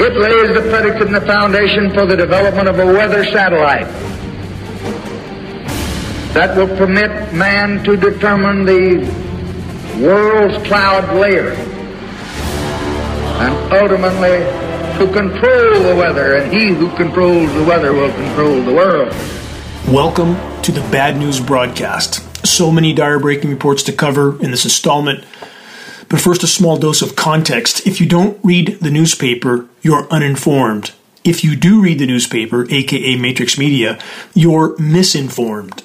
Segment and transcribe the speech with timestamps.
[0.00, 3.88] It lays the predicate and the foundation for the development of a weather satellite
[6.34, 8.98] that will permit man to determine the
[10.00, 11.50] world's cloud layer
[13.40, 14.38] and ultimately
[14.98, 19.12] to control the weather, and he who controls the weather will control the world.
[19.88, 22.46] Welcome to the Bad News Broadcast.
[22.46, 25.24] So many dire breaking reports to cover in this installment.
[26.08, 27.86] But first, a small dose of context.
[27.86, 30.92] If you don't read the newspaper, you're uninformed.
[31.24, 33.98] If you do read the newspaper, aka Matrix Media,
[34.34, 35.82] you're misinformed.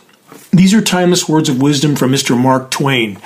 [0.52, 2.40] These are timeless words of wisdom from Mr.
[2.40, 3.20] Mark Twain.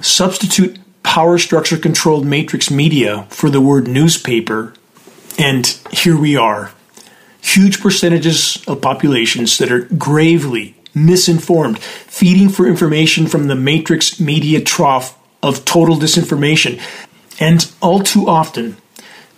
[0.00, 4.72] Substitute power structure controlled matrix media for the word newspaper,
[5.38, 6.72] and here we are.
[7.42, 14.60] Huge percentages of populations that are gravely misinformed, feeding for information from the matrix media
[14.60, 16.80] trough of total disinformation,
[17.40, 18.76] and all too often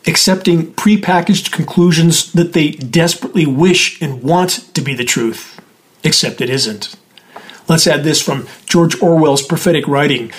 [0.07, 5.61] accepting prepackaged conclusions that they desperately wish and want to be the truth,
[6.03, 6.97] except it isn't.
[7.69, 10.33] Let's add this from George Orwell's prophetic writing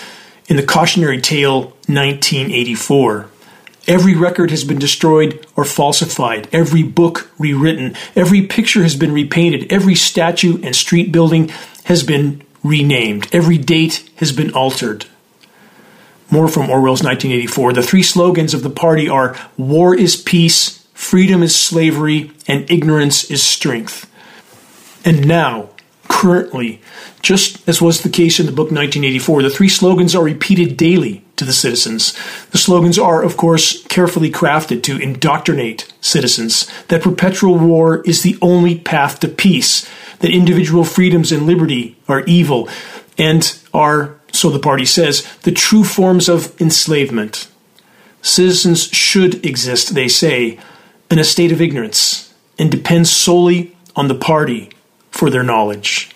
[0.48, 3.30] in the cautionary tale 1984.
[3.86, 9.72] Every record has been destroyed or falsified, every book rewritten, every picture has been repainted,
[9.72, 11.50] every statue and street building
[11.86, 15.06] has been renamed, every date has been altered.
[16.34, 17.74] More from Orwell's 1984.
[17.74, 23.30] The three slogans of the party are War is peace, freedom is slavery, and ignorance
[23.30, 24.10] is strength.
[25.06, 25.70] And now,
[26.08, 26.82] currently,
[27.22, 31.24] just as was the case in the book 1984, the three slogans are repeated daily
[31.36, 32.18] to the citizens.
[32.50, 38.40] The slogans are, of course, carefully crafted to indoctrinate citizens that perpetual war is the
[38.42, 42.68] only path to peace, that individual freedoms and liberty are evil,
[43.20, 47.48] and are, so the party says, the true forms of enslavement.
[48.22, 50.60] Citizens should exist, they say,
[51.10, 54.70] in a state of ignorance and depend solely on the party
[55.12, 56.10] for their knowledge.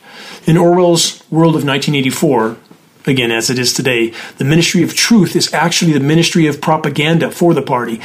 [0.45, 2.57] In Orwell's world of 1984,
[3.05, 7.29] again as it is today, the Ministry of Truth is actually the Ministry of Propaganda
[7.29, 8.01] for the party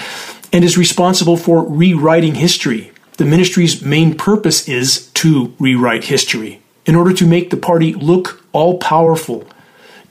[0.53, 2.93] and is responsible for rewriting history.
[3.17, 8.45] The ministry's main purpose is to rewrite history in order to make the party look
[8.53, 9.47] all powerful,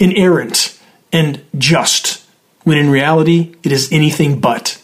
[0.02, 0.80] inerrant,
[1.14, 2.26] and just,
[2.64, 4.82] when in reality it is anything but.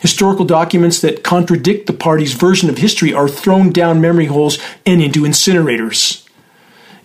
[0.00, 5.02] Historical documents that contradict the party's version of history are thrown down memory holes and
[5.02, 6.26] into incinerators.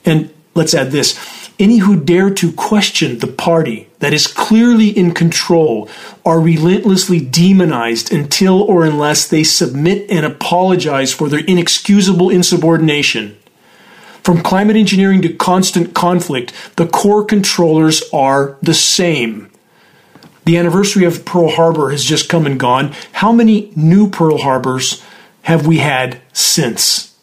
[0.06, 1.18] And let's add this
[1.60, 5.88] any who dare to question the party that is clearly in control
[6.26, 13.38] are relentlessly demonized until or unless they submit and apologize for their inexcusable insubordination.
[14.24, 19.52] From climate engineering to constant conflict, the core controllers are the same.
[20.46, 22.94] The anniversary of Pearl Harbor has just come and gone.
[23.14, 25.04] How many new Pearl Harbors
[25.44, 27.18] have we had since?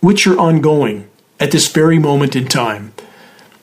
[0.00, 1.08] Which are ongoing
[1.40, 2.92] at this very moment in time?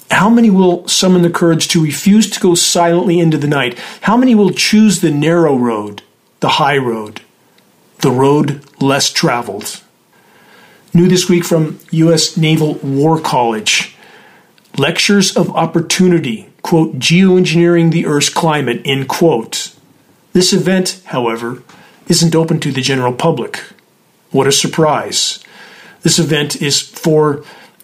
[0.09, 3.79] How many will summon the courage to refuse to go silently into the night?
[4.01, 6.01] How many will choose the narrow road,
[6.41, 7.21] the high road,
[7.99, 9.81] the road less traveled?
[10.93, 12.35] New this week from U.S.
[12.35, 13.95] Naval War College
[14.77, 19.75] Lectures of Opportunity quote, geoengineering the Earth's climate, end quote.
[20.33, 21.63] This event, however,
[22.07, 23.61] isn't open to the general public.
[24.31, 25.43] What a surprise.
[26.01, 27.43] This event is for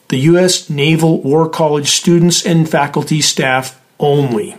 [0.10, 0.70] the U.S.
[0.70, 4.56] Naval War College students and faculty staff only.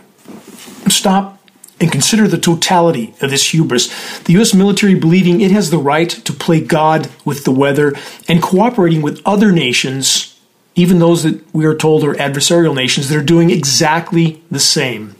[0.87, 1.38] Stop
[1.79, 3.87] and consider the totality of this hubris.
[4.21, 4.53] The U.S.
[4.53, 7.93] military believing it has the right to play God with the weather
[8.27, 10.29] and cooperating with other nations
[10.79, 15.15] even those that we are told are adversarial nations that are doing exactly the same.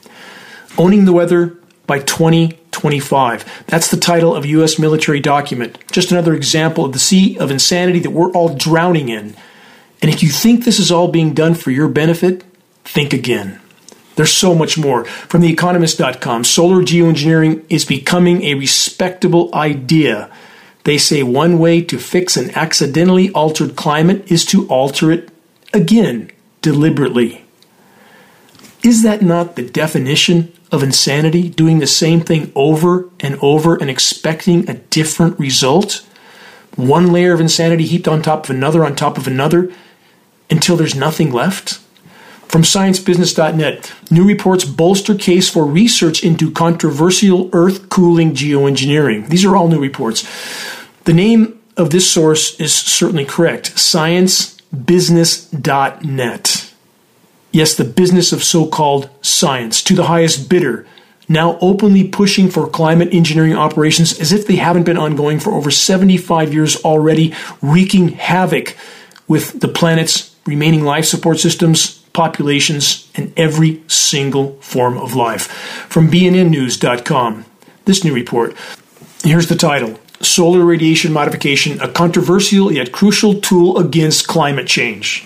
[0.78, 3.66] Owning the weather by 2025.
[3.68, 4.80] That's the title of a U.S.
[4.80, 5.78] military document.
[5.92, 9.36] Just another example of the sea of insanity that we're all drowning in.
[10.02, 12.46] And if you think this is all being done for your benefit,
[12.86, 13.60] think again.
[14.20, 15.06] There's so much more.
[15.06, 20.30] From theeconomist.com, solar geoengineering is becoming a respectable idea.
[20.84, 25.30] They say one way to fix an accidentally altered climate is to alter it
[25.74, 26.32] again
[26.62, 27.46] deliberately.
[28.84, 31.48] Is that not the definition of insanity?
[31.48, 36.06] Doing the same thing over and over and expecting a different result?
[36.76, 39.72] One layer of insanity heaped on top of another on top of another
[40.50, 41.80] until there's nothing left?
[42.50, 49.30] From ScienceBusiness.net, new reports bolster case for research into controversial Earth cooling geoengineering.
[49.30, 50.28] These are all new reports.
[51.04, 56.74] The name of this source is certainly correct sciencebusiness.net.
[57.52, 60.88] Yes, the business of so called science to the highest bidder.
[61.32, 65.70] now openly pushing for climate engineering operations as if they haven't been ongoing for over
[65.70, 68.76] 75 years already, wreaking havoc
[69.28, 75.48] with the planet's remaining life support systems, populations, and every single form of life.
[75.90, 77.46] From BNNnews.com,
[77.86, 78.56] this new report.
[79.24, 85.26] Here's the title Solar Radiation Modification, a controversial yet crucial tool against climate change.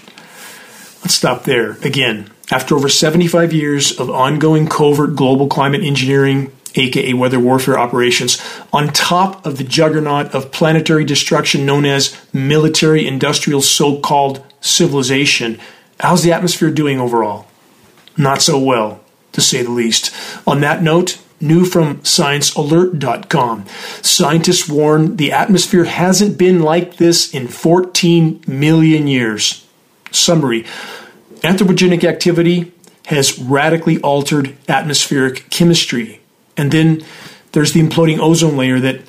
[1.01, 1.73] Let's stop there.
[1.83, 8.41] Again, after over 75 years of ongoing covert global climate engineering, aka weather warfare operations,
[8.71, 15.59] on top of the juggernaut of planetary destruction known as military industrial so called civilization,
[16.03, 17.47] how's the atmosphere doing overall?
[18.17, 18.99] Not so well,
[19.31, 20.13] to say the least.
[20.45, 23.65] On that note, new from sciencealert.com.
[24.01, 29.65] Scientists warn the atmosphere hasn't been like this in 14 million years.
[30.11, 30.65] Summary
[31.41, 32.71] Anthropogenic activity
[33.07, 36.21] has radically altered atmospheric chemistry.
[36.55, 37.03] And then
[37.53, 39.01] there's the imploding ozone layer that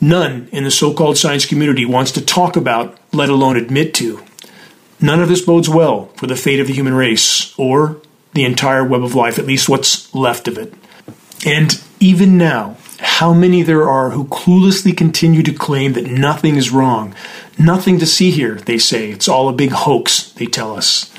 [0.00, 4.22] none in the so called science community wants to talk about, let alone admit to.
[5.00, 8.00] None of this bodes well for the fate of the human race or
[8.34, 10.74] the entire web of life, at least what's left of it.
[11.46, 16.70] And even now, how many there are who cluelessly continue to claim that nothing is
[16.70, 17.14] wrong.
[17.58, 19.10] Nothing to see here, they say.
[19.10, 21.12] It's all a big hoax, they tell us.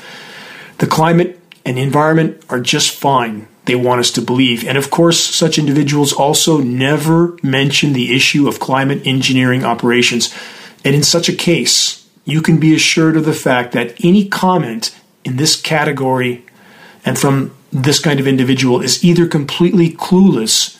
[0.79, 4.65] The climate and environment are just fine, they want us to believe.
[4.67, 10.33] And of course, such individuals also never mention the issue of climate engineering operations.
[10.83, 11.98] And in such a case,
[12.31, 16.45] you can be assured of the fact that any comment in this category
[17.05, 20.79] and from this kind of individual is either completely clueless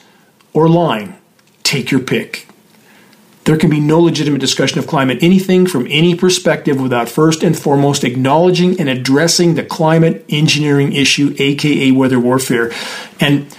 [0.54, 1.18] or lying.
[1.64, 2.48] Take your pick.
[3.46, 7.58] There can be no legitimate discussion of climate anything from any perspective without first and
[7.58, 12.72] foremost acknowledging and addressing the climate engineering issue, aka weather warfare.
[13.20, 13.52] And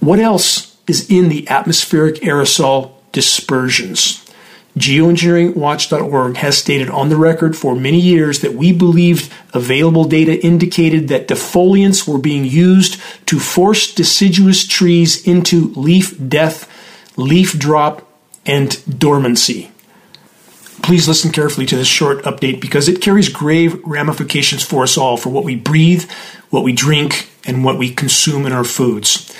[0.00, 4.24] what else is in the atmospheric aerosol dispersions?
[4.78, 11.08] Geoengineeringwatch.org has stated on the record for many years that we believed available data indicated
[11.08, 16.70] that defoliants were being used to force deciduous trees into leaf death,
[17.18, 18.08] leaf drop,
[18.46, 19.70] and dormancy.
[20.82, 25.16] Please listen carefully to this short update because it carries grave ramifications for us all
[25.16, 26.10] for what we breathe,
[26.50, 29.32] what we drink, and what we consume in our foods.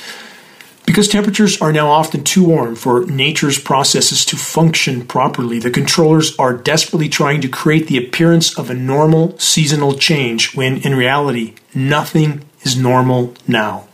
[0.85, 6.37] Because temperatures are now often too warm for nature's processes to function properly, the controllers
[6.39, 11.55] are desperately trying to create the appearance of a normal seasonal change when in reality,
[11.75, 13.87] nothing is normal now.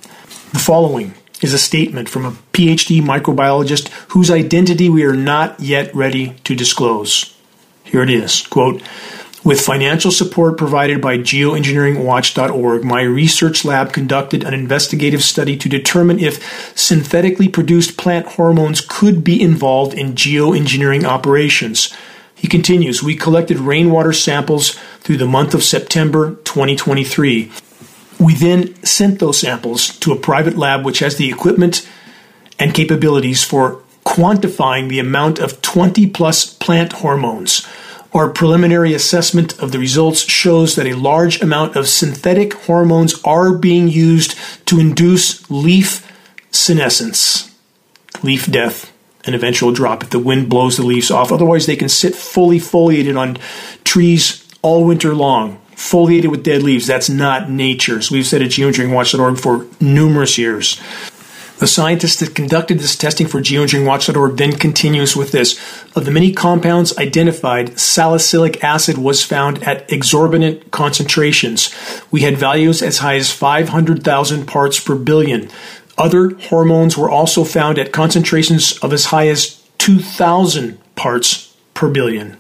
[0.52, 5.94] The following is a statement from a PhD microbiologist whose identity we are not yet
[5.94, 7.34] ready to disclose.
[7.84, 8.82] Here it is quote,
[9.48, 16.18] with financial support provided by geoengineeringwatch.org, my research lab conducted an investigative study to determine
[16.18, 21.96] if synthetically produced plant hormones could be involved in geoengineering operations.
[22.34, 27.50] He continues, we collected rainwater samples through the month of September 2023.
[28.20, 31.88] We then sent those samples to a private lab which has the equipment
[32.58, 37.66] and capabilities for quantifying the amount of 20 plus plant hormones.
[38.14, 43.52] Our preliminary assessment of the results shows that a large amount of synthetic hormones are
[43.52, 44.34] being used
[44.66, 46.10] to induce leaf
[46.50, 47.54] senescence,
[48.22, 48.92] leaf death,
[49.24, 51.30] and eventual drop if the wind blows the leaves off.
[51.30, 53.36] Otherwise, they can sit fully foliated on
[53.84, 56.88] trees all winter long foliated with dead leaves.
[56.88, 58.02] That's not nature.
[58.02, 60.80] So we've said at geoengineeringwatch.org for numerous years.
[61.58, 65.58] The scientist that conducted this testing for geoengineeringwatch.org then continues with this.
[65.96, 71.74] Of the many compounds identified, salicylic acid was found at exorbitant concentrations.
[72.12, 75.50] We had values as high as 500,000 parts per billion.
[75.96, 82.36] Other hormones were also found at concentrations of as high as 2,000 parts per billion.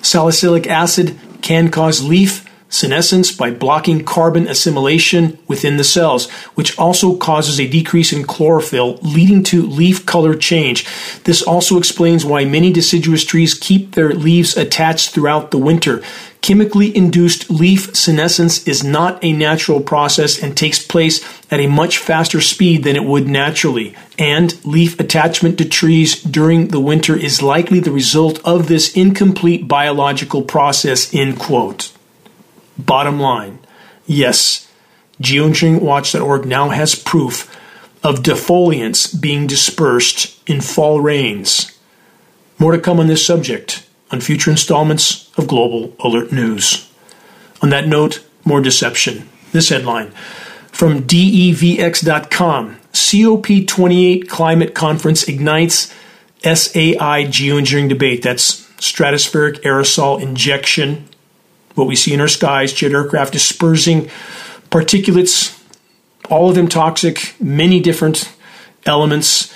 [0.00, 2.43] Salicylic acid can cause leaf
[2.74, 8.98] senescence by blocking carbon assimilation within the cells, which also causes a decrease in chlorophyll,
[9.02, 10.84] leading to leaf color change.
[11.22, 16.02] This also explains why many deciduous trees keep their leaves attached throughout the winter.
[16.42, 21.96] Chemically induced leaf senescence is not a natural process and takes place at a much
[21.96, 23.94] faster speed than it would naturally.
[24.18, 29.66] And leaf attachment to trees during the winter is likely the result of this incomplete
[29.66, 31.93] biological process, end quote.
[32.78, 33.58] Bottom line,
[34.06, 34.70] yes,
[35.22, 37.54] geoengineeringwatch.org now has proof
[38.02, 41.78] of defoliants being dispersed in fall rains.
[42.58, 46.90] More to come on this subject on future installments of Global Alert News.
[47.62, 49.28] On that note, more deception.
[49.52, 50.10] This headline
[50.72, 55.92] From DEVX.com, COP28 Climate Conference ignites
[56.42, 58.22] SAI geoengineering debate.
[58.22, 61.08] That's stratospheric aerosol injection,
[61.74, 64.10] what we see in our skies, jet aircraft dispersing
[64.70, 65.60] particulates,
[66.30, 68.32] all of them toxic, many different
[68.86, 69.54] elements.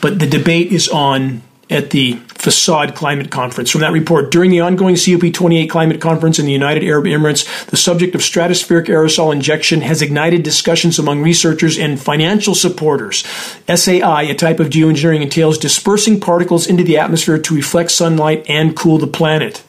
[0.00, 3.70] But the debate is on at the Facade Climate Conference.
[3.70, 7.76] From that report, during the ongoing COP28 Climate Conference in the United Arab Emirates, the
[7.76, 13.24] subject of stratospheric aerosol injection has ignited discussions among researchers and financial supporters.
[13.66, 18.76] SAI, a type of geoengineering, entails dispersing particles into the atmosphere to reflect sunlight and
[18.76, 19.62] cool the planet.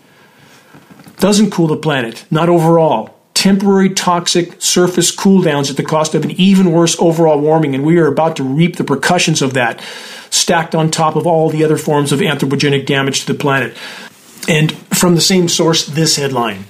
[1.18, 6.24] Doesn't cool the planet, not overall temporary toxic surface cool downs at the cost of
[6.24, 9.80] an even worse overall warming, and we are about to reap the repercussions of that,
[10.32, 13.78] stacked on top of all the other forms of anthropogenic damage to the planet.
[14.48, 16.66] And from the same source, this headline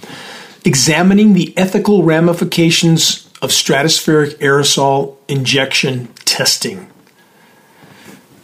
[0.65, 6.89] Examining the ethical ramifications of stratospheric aerosol injection testing.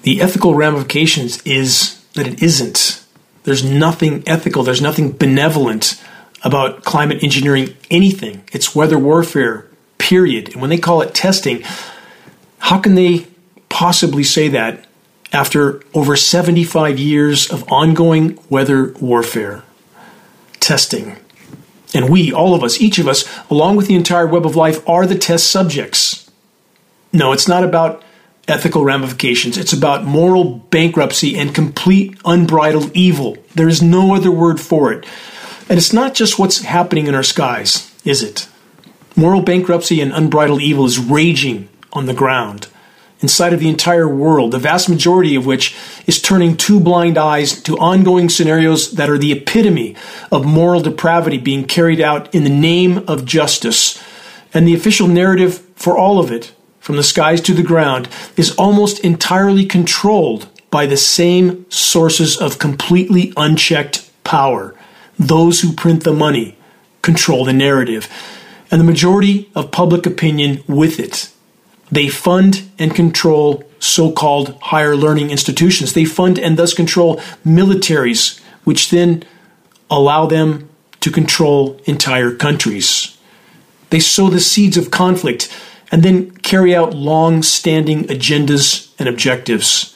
[0.04, 3.01] The ethical ramifications is that it isn't.
[3.44, 6.02] There's nothing ethical, there's nothing benevolent
[6.44, 8.44] about climate engineering anything.
[8.52, 9.68] It's weather warfare,
[9.98, 10.50] period.
[10.50, 11.64] And when they call it testing,
[12.60, 13.28] how can they
[13.70, 14.86] possibly say that
[15.34, 19.64] after over 75 years of ongoing weather warfare?
[20.60, 21.18] Testing.
[21.94, 24.88] And we, all of us, each of us, along with the entire web of life,
[24.88, 26.30] are the test subjects.
[27.12, 28.04] No, it's not about
[28.48, 29.58] ethical ramifications.
[29.58, 33.38] It's about moral bankruptcy and complete unbridled evil.
[33.56, 35.06] There is no other word for it.
[35.70, 38.48] And it's not just what's happening in our skies, is it?
[39.16, 42.68] Moral bankruptcy and unbridled evil is raging on the ground
[43.22, 45.76] inside of the entire world, the vast majority of which
[46.08, 49.96] is turning two blind eyes to ongoing scenarios that are the epitome
[50.32, 54.02] of moral depravity being carried out in the name of justice.
[54.54, 56.52] And the official narrative for all of it,
[56.82, 62.60] from the skies to the ground, is almost entirely controlled by the same sources of
[62.60, 64.76] completely unchecked power
[65.18, 66.58] those who print the money
[67.02, 68.08] control the narrative,
[68.70, 71.30] and the majority of public opinion with it.
[71.92, 75.94] They fund and control so called higher learning institutions.
[75.94, 79.24] They fund and thus control militaries, which then
[79.90, 80.70] allow them
[81.02, 83.18] to control entire countries.
[83.90, 85.52] They sow the seeds of conflict
[85.92, 89.96] and then carry out long standing agendas and objectives.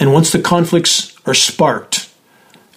[0.00, 2.10] And once the conflicts are sparked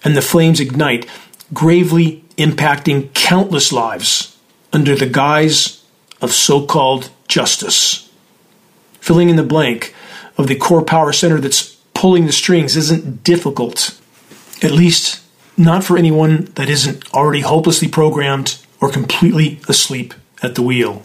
[0.04, 1.06] and the flames ignite,
[1.52, 4.36] gravely impacting countless lives
[4.72, 5.84] under the guise
[6.20, 8.10] of so called justice.
[9.00, 9.94] Filling in the blank
[10.38, 13.98] of the core power center that's pulling the strings isn't difficult,
[14.62, 15.22] at least
[15.56, 21.02] not for anyone that isn't already hopelessly programmed or completely asleep at the wheel.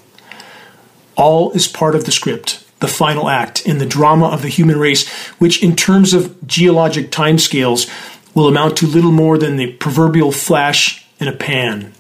[1.15, 4.79] All is part of the script, the final act in the drama of the human
[4.79, 5.07] race,
[5.39, 7.89] which, in terms of geologic timescales,
[8.33, 11.93] will amount to little more than the proverbial flash in a pan,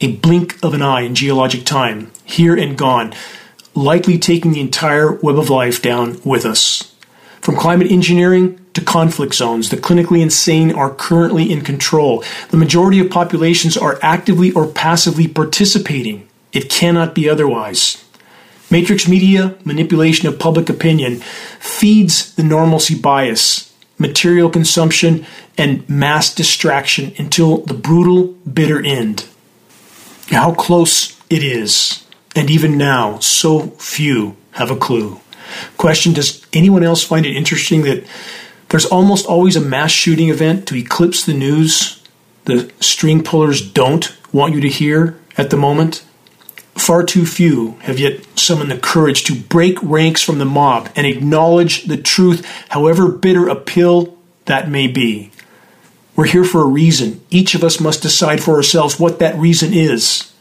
[0.00, 3.12] a blink of an eye in geologic time, here and gone,
[3.74, 6.94] likely taking the entire web of life down with us.
[7.40, 12.22] From climate engineering to conflict zones, the clinically insane are currently in control.
[12.50, 16.28] The majority of populations are actively or passively participating.
[16.52, 18.04] It cannot be otherwise.
[18.70, 21.16] Matrix media manipulation of public opinion
[21.58, 29.26] feeds the normalcy bias material consumption, and mass distraction until the brutal, bitter end.
[30.30, 35.20] How close it is, and even now, so few have a clue.
[35.76, 38.04] Question Does anyone else find it interesting that
[38.70, 41.96] there's almost always a mass shooting event to eclipse the news
[42.46, 46.02] the string pullers don't want you to hear at the moment?
[46.80, 51.06] Far too few have yet summoned the courage to break ranks from the mob and
[51.06, 55.30] acknowledge the truth, however bitter a pill that may be.
[56.16, 57.20] We're here for a reason.
[57.28, 60.32] Each of us must decide for ourselves what that reason is.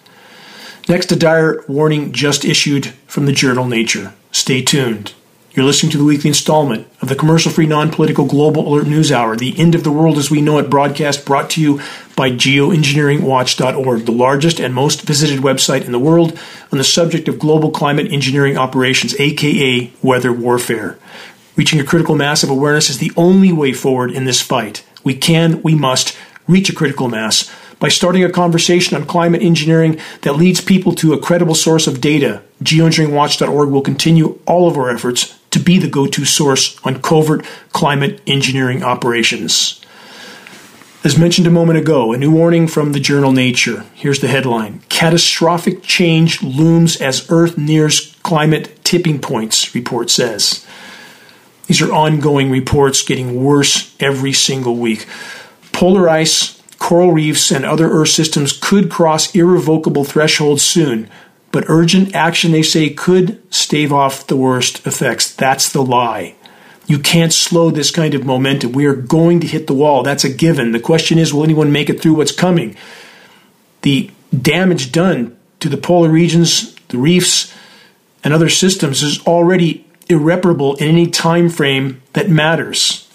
[0.88, 4.14] Next, a dire warning just issued from the journal Nature.
[4.32, 5.14] Stay tuned.
[5.52, 9.12] You're listening to the weekly installment of the commercial free, non political Global Alert News
[9.12, 11.82] Hour, the end of the world as we know it broadcast brought to you
[12.20, 16.38] by geoengineeringwatch.org, the largest and most visited website in the world
[16.70, 21.00] on the subject of global climate engineering operations, aka weather warfare.
[21.56, 24.86] Reaching a critical mass of awareness is the only way forward in this fight.
[25.02, 27.50] We can, we must reach a critical mass
[27.80, 32.02] by starting a conversation on climate engineering that leads people to a credible source of
[32.02, 32.42] data.
[32.62, 37.46] Geoengineeringwatch.org will continue all of our efforts to be the go to source on covert
[37.72, 39.80] climate engineering operations.
[41.02, 43.86] As mentioned a moment ago, a new warning from the journal Nature.
[43.94, 50.68] Here's the headline Catastrophic change looms as Earth nears climate tipping points, report says.
[51.68, 55.08] These are ongoing reports getting worse every single week.
[55.72, 61.10] Polar ice, coral reefs, and other Earth systems could cross irrevocable thresholds soon,
[61.54, 65.34] but urgent action, they say, could stave off the worst effects.
[65.34, 66.36] That's the lie.
[66.90, 68.72] You can't slow this kind of momentum.
[68.72, 70.02] We are going to hit the wall.
[70.02, 70.72] That's a given.
[70.72, 72.76] The question is, will anyone make it through what's coming?
[73.84, 77.54] The damage done to the polar regions, the reefs,
[78.24, 83.08] and other systems is already irreparable in any time frame that matters.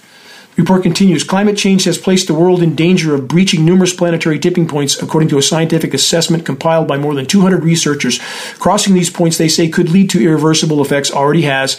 [0.56, 4.68] Report continues Climate change has placed the world in danger of breaching numerous planetary tipping
[4.68, 8.20] points, according to a scientific assessment compiled by more than 200 researchers.
[8.58, 11.76] Crossing these points, they say, could lead to irreversible effects, already has,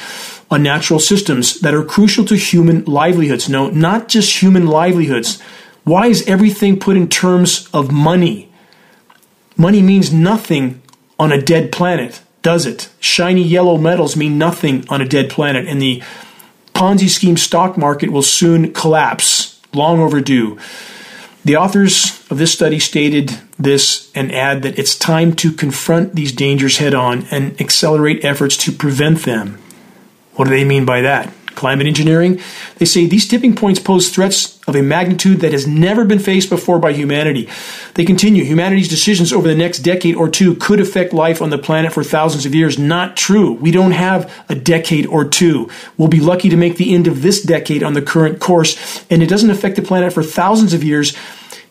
[0.52, 3.48] on natural systems that are crucial to human livelihoods.
[3.48, 5.42] No, not just human livelihoods.
[5.84, 8.52] Why is everything put in terms of money?
[9.56, 10.82] Money means nothing
[11.18, 12.90] on a dead planet, does it?
[13.00, 16.04] Shiny yellow metals mean nothing on a dead planet, and the
[16.76, 20.60] Ponzi scheme stock market will soon collapse, long overdue.
[21.46, 26.34] The authors of this study stated this and add that it's time to confront these
[26.34, 29.58] dangers head on and accelerate efforts to prevent them.
[30.34, 31.32] What do they mean by that?
[31.56, 32.40] Climate engineering.
[32.78, 36.50] They say these tipping points pose threats of a magnitude that has never been faced
[36.50, 37.50] before by humanity.
[37.94, 41.58] They continue humanity's decisions over the next decade or two could affect life on the
[41.58, 42.80] planet for thousands of years.
[42.80, 43.54] Not true.
[43.54, 45.70] We don't have a decade or two.
[45.98, 49.22] We'll be lucky to make the end of this decade on the current course, and
[49.22, 51.16] it doesn't affect the planet for thousands of years.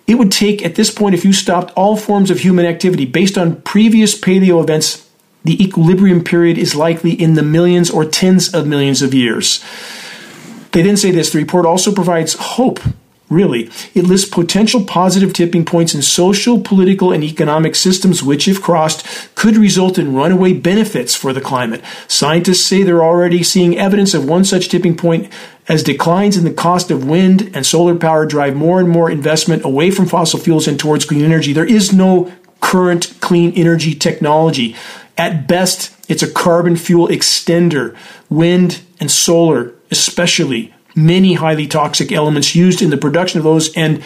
[0.07, 3.39] It would take, at this point, if you stopped all forms of human activity based
[3.39, 5.09] on previous paleo events,
[5.45, 9.63] the equilibrium period is likely in the millions or tens of millions of years.
[10.73, 12.81] They then say this the report also provides hope,
[13.29, 13.71] really.
[13.95, 19.07] It lists potential positive tipping points in social, political, and economic systems, which, if crossed,
[19.35, 21.83] could result in runaway benefits for the climate.
[22.09, 25.31] Scientists say they're already seeing evidence of one such tipping point
[25.69, 29.65] as declines in the cost of wind and solar power drive more and more investment
[29.65, 31.53] away from fossil fuels and towards green energy.
[31.53, 34.77] There is no current clean energy technology.
[35.17, 37.97] At best, it's a carbon fuel extender.
[38.29, 44.03] Wind and solar, especially, many highly toxic elements used in the production of those, and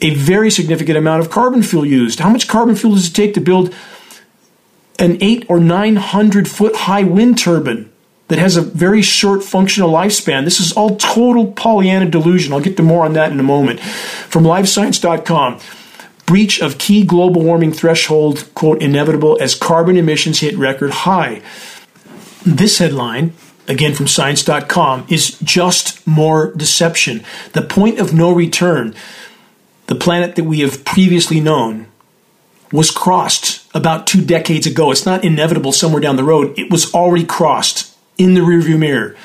[0.00, 2.20] a very significant amount of carbon fuel used.
[2.20, 3.74] How much carbon fuel does it take to build
[4.98, 7.90] an eight or nine hundred foot high wind turbine
[8.28, 10.44] that has a very short functional lifespan?
[10.44, 12.52] This is all total Pollyanna delusion.
[12.52, 13.80] I'll get to more on that in a moment.
[13.80, 15.60] From livescience.com
[16.26, 21.40] breach of key global warming threshold, quote, inevitable as carbon emissions hit record high.
[22.44, 23.32] This headline,
[23.68, 27.24] again from science.com, is just more deception.
[27.52, 28.94] The point of no return,
[29.86, 31.86] the planet that we have previously known,
[32.72, 34.90] was crossed about two decades ago.
[34.90, 36.58] It's not inevitable somewhere down the road.
[36.58, 39.16] It was already crossed in the rearview mirror.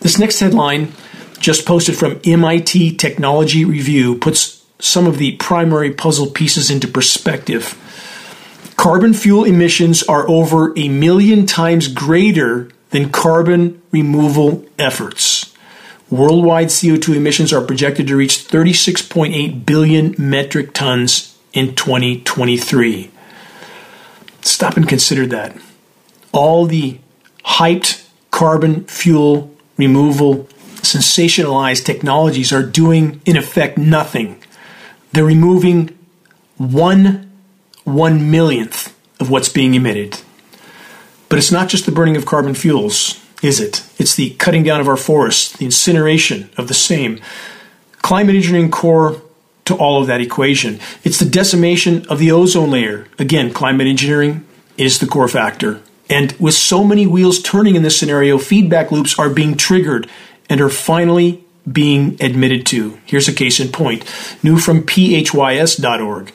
[0.00, 0.92] This next headline,
[1.38, 7.76] just posted from MIT Technology Review, puts some of the primary puzzle pieces into perspective.
[8.76, 15.52] Carbon fuel emissions are over a million times greater than carbon removal efforts.
[16.10, 23.10] Worldwide CO2 emissions are projected to reach 36.8 billion metric tons in 2023.
[24.40, 25.56] Stop and consider that.
[26.32, 26.98] All the
[27.44, 30.44] hyped carbon fuel removal
[30.76, 34.37] sensationalized technologies are doing, in effect, nothing
[35.12, 35.96] they're removing
[36.56, 37.24] one
[37.84, 40.20] one millionth of what's being emitted.
[41.28, 43.84] But it's not just the burning of carbon fuels, is it?
[43.98, 47.20] It's the cutting down of our forests, the incineration of the same.
[48.02, 49.22] Climate engineering core
[49.66, 50.80] to all of that equation.
[51.04, 53.06] It's the decimation of the ozone layer.
[53.18, 55.82] Again, climate engineering is the core factor.
[56.08, 60.08] And with so many wheels turning in this scenario, feedback loops are being triggered
[60.48, 62.98] and are finally being admitted to.
[63.04, 64.04] Here's a case in point
[64.42, 66.32] new from phys.org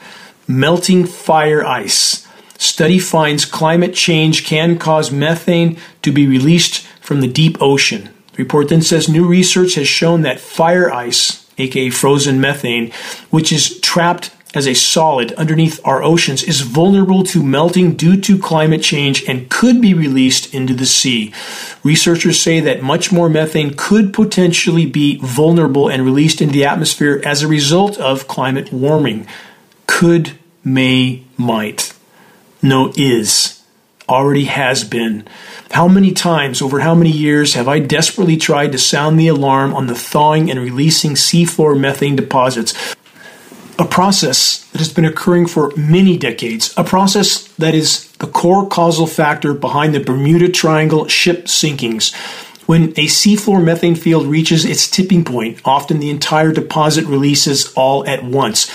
[0.47, 2.27] melting fire ice.
[2.57, 8.09] Study finds climate change can cause methane to be released from the deep ocean.
[8.33, 12.91] The report then says new research has shown that fire ice, aka frozen methane,
[13.29, 18.37] which is trapped as a solid underneath our oceans is vulnerable to melting due to
[18.37, 21.33] climate change and could be released into the sea.
[21.83, 27.21] Researchers say that much more methane could potentially be vulnerable and released into the atmosphere
[27.25, 29.27] as a result of climate warming.
[29.87, 31.93] Could, may, might.
[32.61, 33.63] No, is.
[34.07, 35.27] Already has been.
[35.71, 39.73] How many times over how many years have I desperately tried to sound the alarm
[39.73, 42.95] on the thawing and releasing seafloor methane deposits?
[43.83, 48.65] A process that has been occurring for many decades, a process that is the core
[48.65, 52.15] causal factor behind the Bermuda Triangle ship sinkings.
[52.65, 58.07] When a seafloor methane field reaches its tipping point, often the entire deposit releases all
[58.07, 58.71] at once.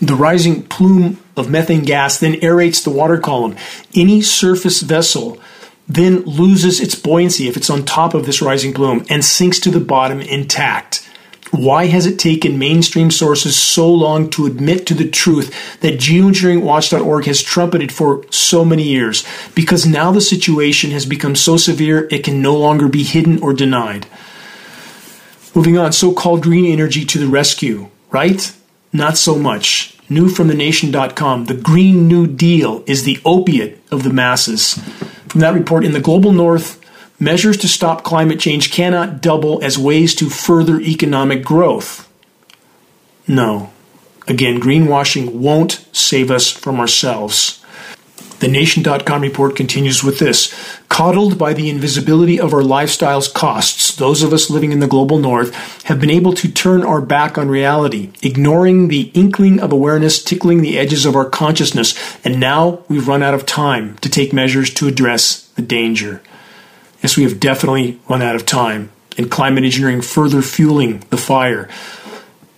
[0.00, 3.54] The rising plume of methane gas then aerates the water column.
[3.94, 5.38] Any surface vessel
[5.86, 9.70] then loses its buoyancy if it's on top of this rising plume and sinks to
[9.70, 11.08] the bottom intact.
[11.52, 17.26] Why has it taken mainstream sources so long to admit to the truth that geoengineeringwatch.org
[17.26, 19.22] has trumpeted for so many years?
[19.54, 23.52] Because now the situation has become so severe it can no longer be hidden or
[23.52, 24.06] denied.
[25.54, 28.50] Moving on, so called green energy to the rescue, right?
[28.90, 29.98] Not so much.
[30.08, 34.74] New from the nation.com, the Green New Deal is the opiate of the masses.
[35.28, 36.81] From that report, in the global north,
[37.22, 42.12] measures to stop climate change cannot double as ways to further economic growth.
[43.28, 43.70] No.
[44.26, 47.64] Again, greenwashing won't save us from ourselves.
[48.40, 50.52] The Nation.com report continues with this
[50.88, 55.18] Coddled by the invisibility of our lifestyle's costs, those of us living in the global
[55.18, 55.54] north
[55.84, 60.60] have been able to turn our back on reality, ignoring the inkling of awareness tickling
[60.60, 64.74] the edges of our consciousness, and now we've run out of time to take measures
[64.74, 66.20] to address the danger.
[67.02, 71.68] Yes, we have definitely run out of time, and climate engineering further fueling the fire.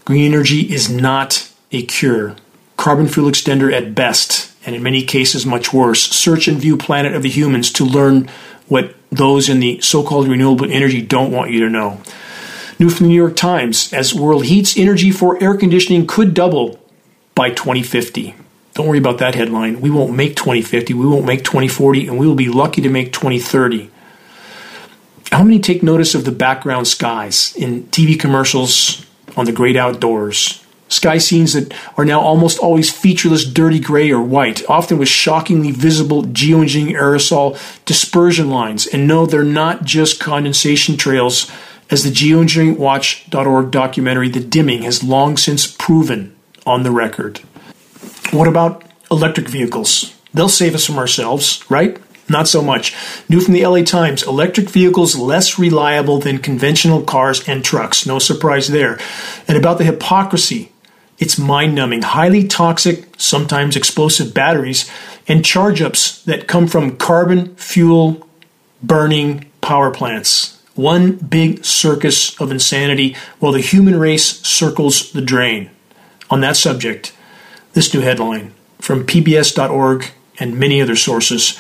[0.05, 2.37] Green energy is not a cure.
[2.77, 6.03] Carbon fuel extender at best and in many cases much worse.
[6.03, 8.29] Search and view Planet of the Humans to learn
[8.69, 12.01] what those in the so called renewable energy don't want you to know.
[12.79, 16.81] New from the New York Times as world heats, energy for air conditioning could double
[17.35, 18.35] by 2050.
[18.75, 19.81] Don't worry about that headline.
[19.81, 23.13] We won't make 2050, we won't make 2040, and we will be lucky to make
[23.13, 23.91] 2030.
[25.35, 29.05] How many take notice of the background skies in TV commercials
[29.37, 30.65] on the great outdoors?
[30.87, 35.73] Sky scenes that are now almost always featureless dirty gray or white, often with shockingly
[35.73, 38.87] visible geoengineering aerosol dispersion lines.
[38.87, 41.51] And no, they're not just condensation trails,
[41.91, 47.39] as the geoengineeringwatch.org documentary The Dimming has long since proven on the record.
[48.31, 50.15] What about electric vehicles?
[50.33, 52.01] They'll save us from ourselves, right?
[52.29, 52.95] Not so much.
[53.29, 58.07] New from the LA Times electric vehicles less reliable than conventional cars and trucks.
[58.07, 58.99] No surprise there.
[59.47, 60.73] And about the hypocrisy
[61.19, 64.91] it's mind numbing, highly toxic, sometimes explosive batteries,
[65.29, 68.29] and charge ups that come from carbon fuel
[68.83, 70.61] burning power plants.
[70.75, 75.71] One big circus of insanity while the human race circles the drain.
[76.31, 77.15] On that subject,
[77.75, 80.07] this new headline from PBS.org
[80.41, 81.59] and many other sources.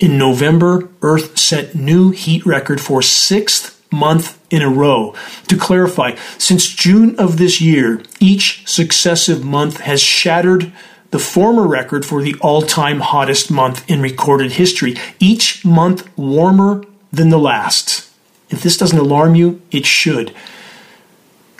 [0.00, 5.14] In November, Earth set new heat record for sixth month in a row.
[5.48, 10.72] To clarify, since June of this year, each successive month has shattered
[11.10, 16.82] the former record for the all time hottest month in recorded history, each month warmer
[17.12, 18.10] than the last.
[18.48, 20.34] If this doesn't alarm you, it should.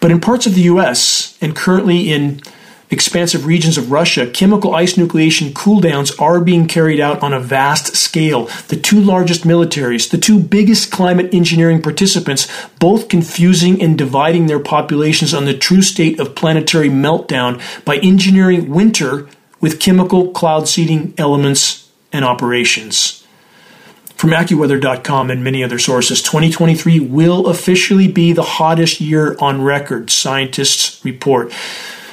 [0.01, 2.40] But in parts of the US and currently in
[2.93, 7.97] expansive regions of Russia, chemical ice nucleation cooldowns are being carried out on a vast
[7.97, 8.47] scale.
[8.69, 12.47] The two largest militaries, the two biggest climate engineering participants,
[12.79, 18.71] both confusing and dividing their populations on the true state of planetary meltdown by engineering
[18.71, 19.29] winter
[19.61, 23.27] with chemical cloud seeding elements and operations.
[24.17, 30.11] From AccuWeather.com and many other sources, 2023 will officially be the hottest year on record,
[30.11, 31.53] scientists report.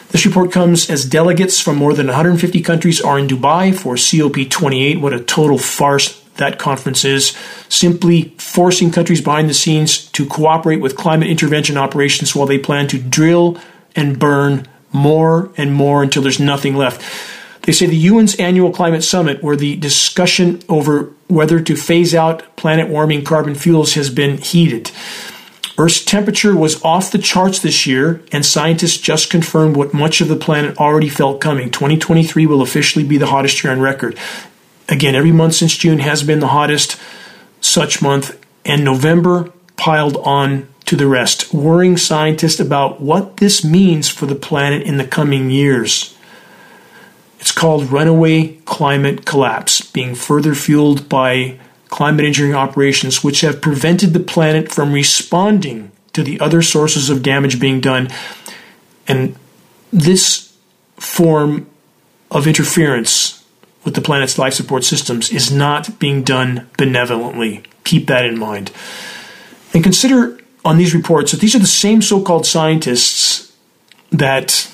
[0.10, 5.00] This report comes as delegates from more than 150 countries are in Dubai for COP28.
[5.00, 7.38] What a total farce that conference is.
[7.70, 12.88] Simply forcing countries behind the scenes to cooperate with climate intervention operations while they plan
[12.88, 13.60] to drill
[13.96, 17.02] and burn more and more until there's nothing left.
[17.64, 22.56] They say the UN's annual climate summit, where the discussion over whether to phase out
[22.56, 24.90] planet warming carbon fuels has been heated.
[25.80, 30.28] Earth's temperature was off the charts this year, and scientists just confirmed what much of
[30.28, 31.72] the planet already felt coming.
[31.72, 34.20] 2023 will officially be the hottest year on record.
[34.90, 37.00] Again, every month since June has been the hottest
[37.62, 44.10] such month, and November piled on to the rest, worrying scientists about what this means
[44.10, 46.14] for the planet in the coming years.
[47.40, 51.58] It's called runaway climate collapse, being further fueled by
[51.90, 57.24] climate engineering operations which have prevented the planet from responding to the other sources of
[57.24, 58.10] damage being done.
[59.08, 59.36] And
[59.92, 60.56] this
[60.98, 61.68] form
[62.32, 63.44] of interference
[63.84, 67.64] with the planet's life support systems is not being done benevolently.
[67.84, 68.72] Keep that in mind.
[69.74, 73.56] And consider on these reports that these are the same so called scientists
[74.12, 74.72] that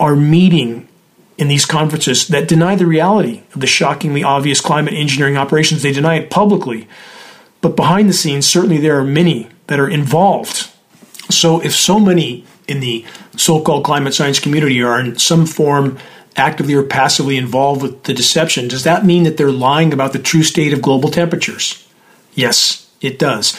[0.00, 0.88] are meeting
[1.36, 5.82] in these conferences that deny the reality of the shockingly obvious climate engineering operations.
[5.82, 6.86] They deny it publicly.
[7.60, 10.70] But behind the scenes, certainly there are many that are involved.
[11.30, 13.04] So if so many in the
[13.36, 15.98] so called climate science community are in some form
[16.36, 20.18] actively or passively involved with the deception, does that mean that they're lying about the
[20.18, 21.88] true state of global temperatures?
[22.34, 23.58] Yes, it does.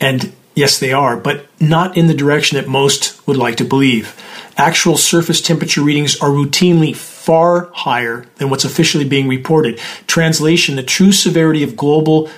[0.00, 4.16] And yes, they are, but not in the direction that most would like to believe.
[4.56, 9.78] Actual surface temperature readings are routinely far higher than what's officially being reported.
[10.06, 12.28] Translation The true severity of global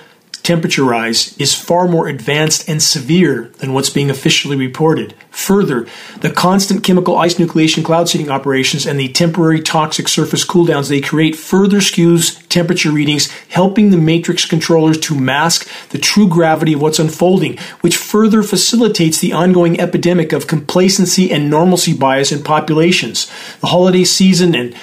[0.45, 5.15] temperature rise is far more advanced and severe than what's being officially reported.
[5.31, 5.87] Further,
[6.21, 11.01] the constant chemical ice nucleation cloud seeding operations and the temporary toxic surface cooldowns they
[11.01, 16.81] create further skews temperature readings, helping the matrix controllers to mask the true gravity of
[16.81, 23.29] what's unfolding, which further facilitates the ongoing epidemic of complacency and normalcy bias in populations.
[23.59, 24.75] The holiday season and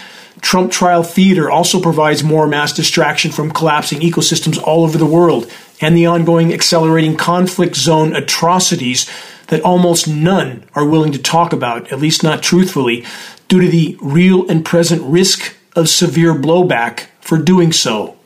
[0.42, 5.50] Trump trial theater also provides more mass distraction from collapsing ecosystems all over the world
[5.80, 9.10] and the ongoing accelerating conflict zone atrocities
[9.46, 13.04] that almost none are willing to talk about, at least not truthfully,
[13.48, 18.16] due to the real and present risk of severe blowback for doing so.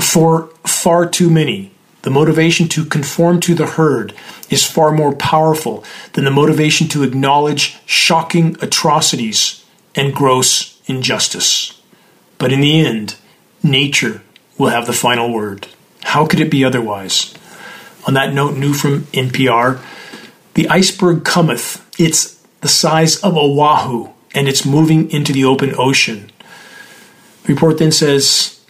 [0.00, 4.14] For far too many, the motivation to conform to the herd
[4.48, 11.80] is far more powerful than the motivation to acknowledge shocking atrocities and gross injustice.
[12.38, 13.16] But in the end,
[13.62, 14.22] nature
[14.58, 15.68] will have the final word.
[16.02, 17.34] How could it be otherwise?
[18.06, 19.80] On that note, new from NPR,
[20.54, 21.86] the iceberg cometh.
[21.98, 26.30] It's the size of Oahu, and it's moving into the open ocean.
[27.42, 28.60] The report then says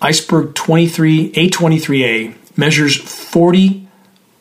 [0.00, 3.88] iceberg 23 A23A measures 40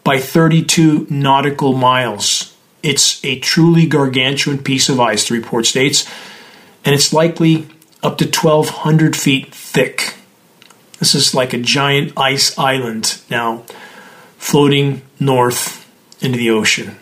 [0.04, 2.56] by 32 nautical miles.
[2.84, 6.08] It's a truly gargantuan piece of ice, the report states
[6.86, 7.68] and it's likely
[8.04, 10.14] up to 1,200 feet thick.
[11.00, 13.64] This is like a giant ice island now
[14.38, 16.96] floating north into the ocean.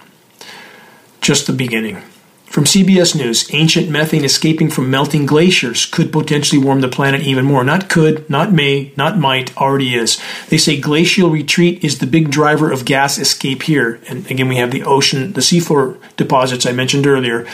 [1.21, 2.01] Just the beginning.
[2.45, 7.45] From CBS News, ancient methane escaping from melting glaciers could potentially warm the planet even
[7.45, 7.63] more.
[7.63, 10.21] Not could, not may, not might, already is.
[10.49, 13.99] They say glacial retreat is the big driver of gas escape here.
[14.07, 17.47] And again, we have the ocean, the seafloor deposits I mentioned earlier.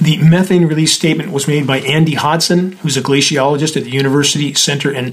[0.00, 4.52] The methane release statement was made by Andy Hodson, who's a glaciologist at the University
[4.54, 5.12] Center in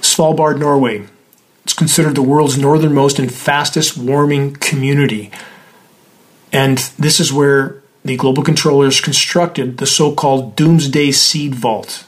[0.00, 1.06] Svalbard, Norway.
[1.64, 5.30] It's considered the world's northernmost and fastest warming community.
[6.52, 12.06] And this is where the global controllers constructed the so called Doomsday Seed Vault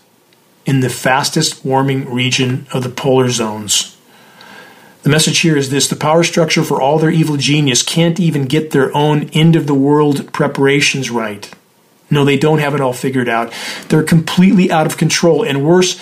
[0.67, 3.97] in the fastest warming region of the polar zones.
[5.03, 8.45] The message here is this the power structure for all their evil genius can't even
[8.45, 11.51] get their own end of the world preparations right.
[12.11, 13.53] No, they don't have it all figured out.
[13.89, 15.45] They're completely out of control.
[15.45, 16.01] And worse,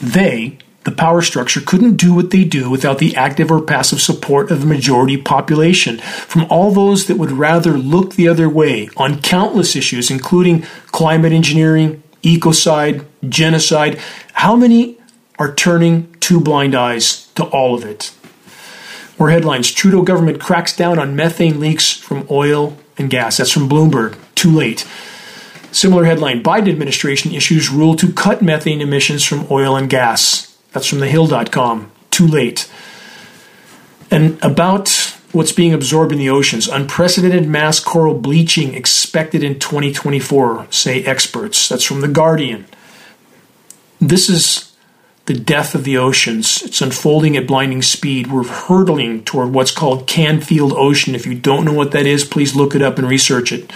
[0.00, 4.50] they, the power structure, couldn't do what they do without the active or passive support
[4.50, 5.98] of the majority population.
[5.98, 11.32] From all those that would rather look the other way on countless issues, including climate
[11.32, 13.98] engineering, ecocide, genocide,
[14.34, 14.98] how many
[15.38, 18.12] are turning two blind eyes to all of it?
[19.18, 23.36] More headlines Trudeau government cracks down on methane leaks from oil and gas.
[23.36, 24.16] That's from Bloomberg.
[24.34, 24.86] Too late.
[25.72, 30.56] Similar headline Biden administration issues rule to cut methane emissions from oil and gas.
[30.72, 31.90] That's from thehill.com.
[32.10, 32.70] Too late.
[34.10, 34.90] And about
[35.32, 41.70] what's being absorbed in the oceans unprecedented mass coral bleaching expected in 2024, say experts.
[41.70, 42.66] That's from The Guardian.
[43.98, 44.72] This is
[45.26, 46.62] the death of the oceans.
[46.62, 48.26] It's unfolding at blinding speed.
[48.26, 51.14] We're hurtling toward what's called Canfield Ocean.
[51.14, 53.70] If you don't know what that is, please look it up and research it.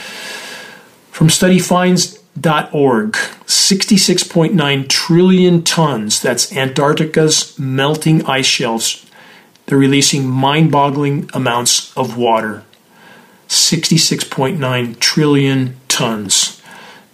[1.17, 9.07] From studyfinds.org, 66.9 trillion tons, that's Antarctica's melting ice shelves.
[9.65, 12.65] They're releasing mind boggling amounts of water.
[13.49, 16.61] 66.9 trillion tons.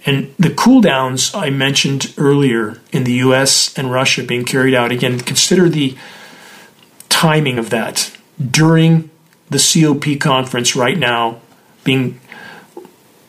[0.05, 4.91] And the cool downs I mentioned earlier in the US and Russia being carried out,
[4.91, 5.97] again, consider the
[7.09, 8.11] timing of that
[8.51, 9.11] during
[9.49, 11.41] the COP conference right now
[11.85, 12.19] being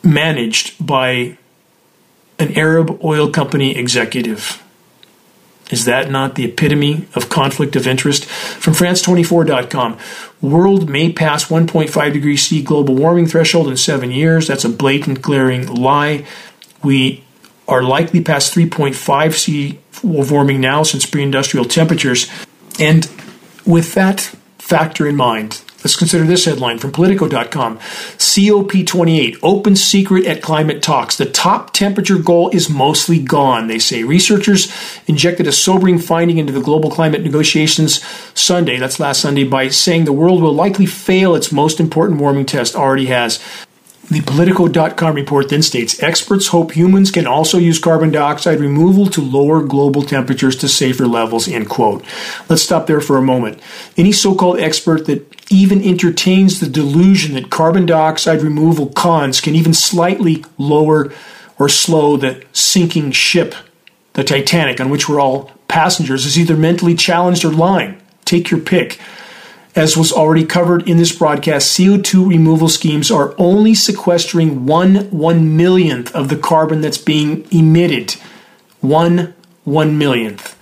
[0.04, 1.38] managed by
[2.38, 4.62] an Arab oil company executive.
[5.70, 8.26] Is that not the epitome of conflict of interest?
[8.26, 9.98] From France24.com,
[10.42, 14.46] world may pass 1.5 degrees C global warming threshold in seven years.
[14.46, 16.26] That's a blatant, glaring lie.
[16.82, 17.24] We
[17.66, 22.30] are likely past 3.5 C warming now since pre industrial temperatures.
[22.78, 23.10] And
[23.64, 24.20] with that
[24.58, 27.78] factor in mind, Let's consider this headline from Politico.com.
[27.78, 31.18] COP28, open secret at climate talks.
[31.18, 34.02] The top temperature goal is mostly gone, they say.
[34.02, 34.72] Researchers
[35.06, 40.06] injected a sobering finding into the global climate negotiations Sunday, that's last Sunday, by saying
[40.06, 43.38] the world will likely fail its most important warming test, already has.
[44.10, 49.22] The Politico.com report then states experts hope humans can also use carbon dioxide removal to
[49.22, 51.48] lower global temperatures to safer levels.
[51.48, 52.04] End quote.
[52.48, 53.60] Let's stop there for a moment.
[53.96, 59.54] Any so called expert that even entertains the delusion that carbon dioxide removal cons can
[59.54, 61.12] even slightly lower
[61.58, 63.54] or slow the sinking ship,
[64.12, 68.00] the Titanic, on which we're all passengers, is either mentally challenged or lying.
[68.24, 69.00] Take your pick.
[69.76, 75.56] As was already covered in this broadcast, CO2 removal schemes are only sequestering one one
[75.56, 78.12] millionth of the carbon that's being emitted.
[78.80, 79.34] One
[79.64, 80.56] one millionth.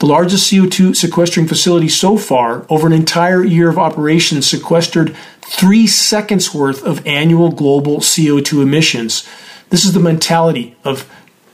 [0.00, 5.86] The largest CO2 sequestering facility so far, over an entire year of operation, sequestered three
[5.86, 9.28] seconds worth of annual global CO2 emissions.
[9.68, 11.08] This is the mentality of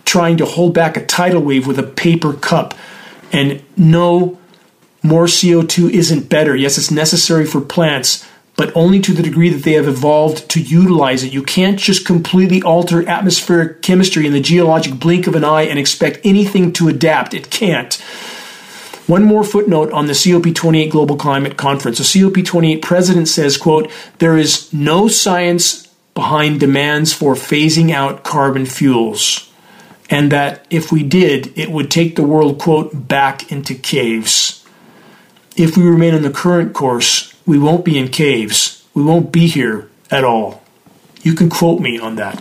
[0.05, 2.73] trying to hold back a tidal wave with a paper cup.
[3.33, 4.39] And no
[5.07, 6.55] more CO2 isn't better.
[6.55, 10.61] Yes, it's necessary for plants, but only to the degree that they have evolved to
[10.61, 11.33] utilize it.
[11.33, 15.79] You can't just completely alter atmospheric chemistry in the geologic blink of an eye and
[15.79, 17.35] expect anything to adapt.
[17.35, 17.95] It can't.
[19.07, 21.99] One more footnote on the COP28 Global Climate Conference.
[21.99, 28.67] The COP28 president says, quote, there is no science behind demands for phasing out carbon
[28.67, 29.53] fuels.
[30.09, 34.66] And that if we did, it would take the world, quote, back into caves
[35.57, 38.85] if we remain on the current course, we won't be in caves.
[38.95, 40.63] We won't be here at all.
[41.23, 42.41] You can quote me on that.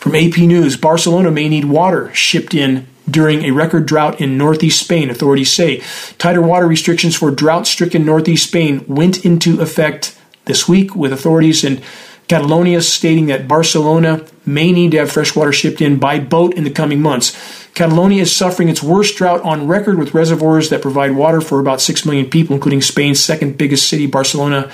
[0.00, 4.80] From AP News Barcelona may need water shipped in during a record drought in northeast
[4.80, 5.82] Spain, authorities say.
[6.18, 11.64] Tighter water restrictions for drought stricken northeast Spain went into effect this week, with authorities
[11.64, 11.82] in
[12.28, 16.64] Catalonia stating that Barcelona may need to have fresh water shipped in by boat in
[16.64, 17.36] the coming months.
[17.74, 21.80] Catalonia is suffering its worst drought on record with reservoirs that provide water for about
[21.80, 24.70] 6 million people, including Spain's second biggest city, Barcelona,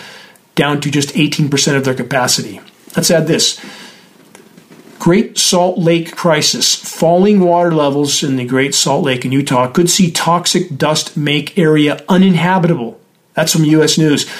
[0.54, 2.60] down to just 18% of their capacity.
[2.96, 3.60] Let's add this
[4.98, 6.74] Great Salt Lake crisis.
[6.74, 11.58] Falling water levels in the Great Salt Lake in Utah could see toxic dust make
[11.58, 13.00] area uninhabitable.
[13.34, 13.98] That's from U.S.
[13.98, 14.30] News.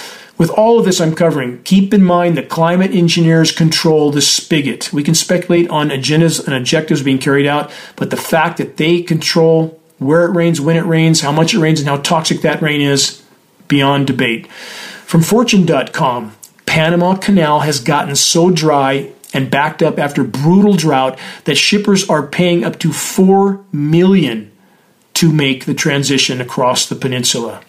[0.43, 4.93] With all of this I'm covering, keep in mind that climate engineers control the spigot.
[4.93, 9.03] We can speculate on agendas and objectives being carried out, but the fact that they
[9.03, 12.61] control where it rains, when it rains, how much it rains, and how toxic that
[12.61, 13.23] rain is,
[13.69, 14.51] beyond debate.
[14.51, 16.35] From Fortune.com,
[16.67, 22.27] Panama Canal has gotten so dry and backed up after brutal drought that shippers are
[22.27, 24.51] paying up to 4 million
[25.15, 27.63] to make the transition across the peninsula.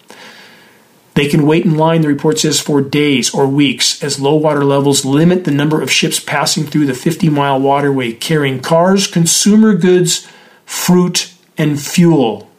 [1.14, 4.64] They can wait in line, the report says, for days or weeks as low water
[4.64, 9.74] levels limit the number of ships passing through the 50 mile waterway carrying cars, consumer
[9.74, 10.28] goods,
[10.66, 12.50] fruit, and fuel.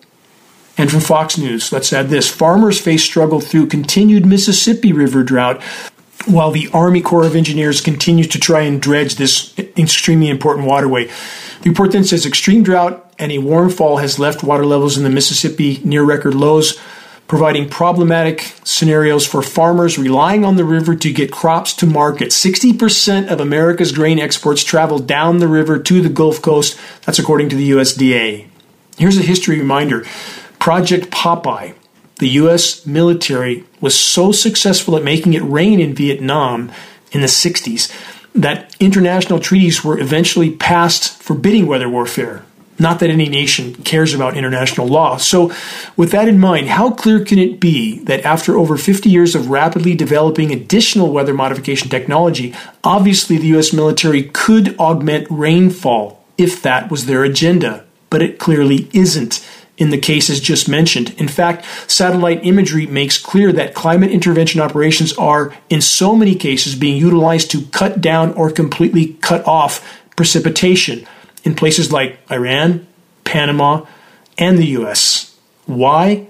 [0.77, 5.61] And from Fox News, let's add this farmers face struggle through continued Mississippi River drought
[6.25, 11.05] while the Army Corps of Engineers continues to try and dredge this extremely important waterway.
[11.61, 15.03] The report then says extreme drought and a warm fall has left water levels in
[15.03, 16.79] the Mississippi near record lows
[17.27, 22.29] providing problematic scenarios for farmers relying on the river to get crops to market.
[22.29, 26.79] 60% of America's grain exports travel down the river to the Gulf Coast.
[27.05, 28.47] That's according to the USDA.
[28.97, 30.05] Here's a history reminder
[30.59, 31.73] Project Popeye.
[32.17, 32.85] The U.S.
[32.85, 36.71] military was so successful at making it rain in Vietnam
[37.11, 37.91] in the 60s
[38.33, 42.45] that international treaties were eventually passed forbidding weather warfare.
[42.77, 45.17] Not that any nation cares about international law.
[45.17, 45.53] So,
[45.95, 49.49] with that in mind, how clear can it be that after over 50 years of
[49.49, 56.91] rapidly developing additional weather modification technology, obviously the US military could augment rainfall if that
[56.91, 57.85] was their agenda?
[58.09, 59.45] But it clearly isn't
[59.77, 61.13] in the cases just mentioned.
[61.17, 66.75] In fact, satellite imagery makes clear that climate intervention operations are, in so many cases,
[66.75, 71.05] being utilized to cut down or completely cut off precipitation
[71.45, 72.85] in places like Iran,
[73.23, 73.85] Panama,
[74.37, 75.37] and the US.
[75.65, 76.27] Why?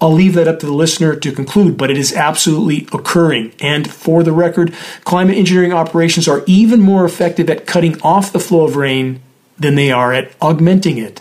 [0.00, 3.52] I'll leave that up to the listener to conclude, but it is absolutely occurring.
[3.60, 4.72] And for the record,
[5.04, 9.20] climate engineering operations are even more effective at cutting off the flow of rain
[9.58, 11.20] than they are at augmenting it.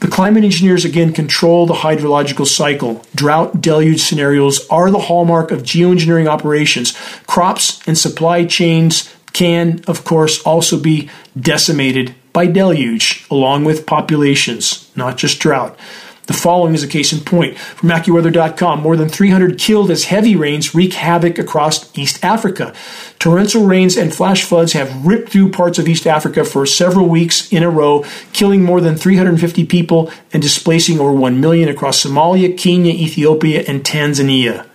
[0.00, 3.04] The climate engineers again control the hydrological cycle.
[3.14, 6.92] Drought deluge scenarios are the hallmark of geoengineering operations.
[7.26, 14.90] Crops and supply chains can, of course, also be decimated by deluge, along with populations,
[14.96, 15.78] not just drought.
[16.30, 17.58] The following is a case in point.
[17.58, 22.72] From AccuWeather.com, more than 300 killed as heavy rains wreak havoc across East Africa.
[23.18, 27.52] Torrential rains and flash floods have ripped through parts of East Africa for several weeks
[27.52, 32.56] in a row, killing more than 350 people and displacing over 1 million across Somalia,
[32.56, 34.66] Kenya, Ethiopia, and Tanzania.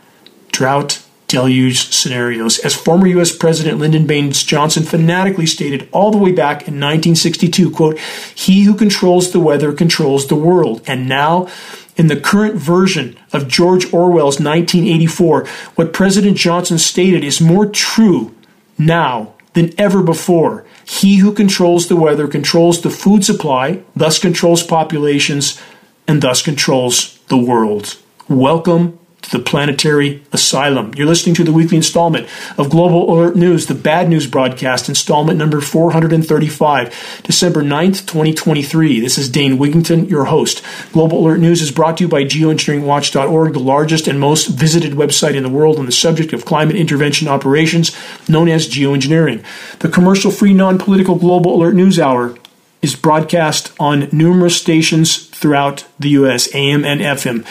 [0.51, 2.59] Drought deluge scenarios.
[2.59, 3.35] As former U.S.
[3.35, 7.99] President Lyndon Baines Johnson fanatically stated all the way back in 1962, quote,
[8.35, 10.81] he who controls the weather controls the world.
[10.87, 11.47] And now,
[11.95, 18.35] in the current version of George Orwell's 1984, what President Johnson stated is more true
[18.77, 20.65] now than ever before.
[20.83, 25.59] He who controls the weather controls the food supply, thus controls populations,
[26.07, 27.97] and thus controls the world.
[28.27, 30.93] Welcome to the planetary asylum.
[30.95, 35.37] You're listening to the weekly installment of Global Alert News, the bad news broadcast, installment
[35.37, 38.99] number 435, December 9th, 2023.
[38.99, 40.63] This is Dane Wigington, your host.
[40.91, 45.35] Global Alert News is brought to you by geoengineeringwatch.org, the largest and most visited website
[45.35, 47.95] in the world on the subject of climate intervention operations,
[48.29, 49.43] known as geoengineering.
[49.79, 52.37] The commercial free, non political Global Alert News Hour
[52.81, 57.45] is broadcast on numerous stations throughout the U.S., AM and FM.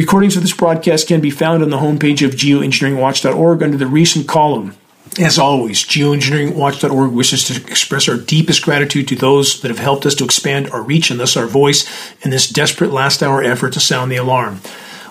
[0.00, 4.26] Recordings of this broadcast can be found on the homepage of geoengineeringwatch.org under the recent
[4.26, 4.74] column.
[5.20, 10.14] As always, geoengineeringwatch.org wishes to express our deepest gratitude to those that have helped us
[10.14, 11.86] to expand our reach and thus our voice
[12.22, 14.62] in this desperate last hour effort to sound the alarm.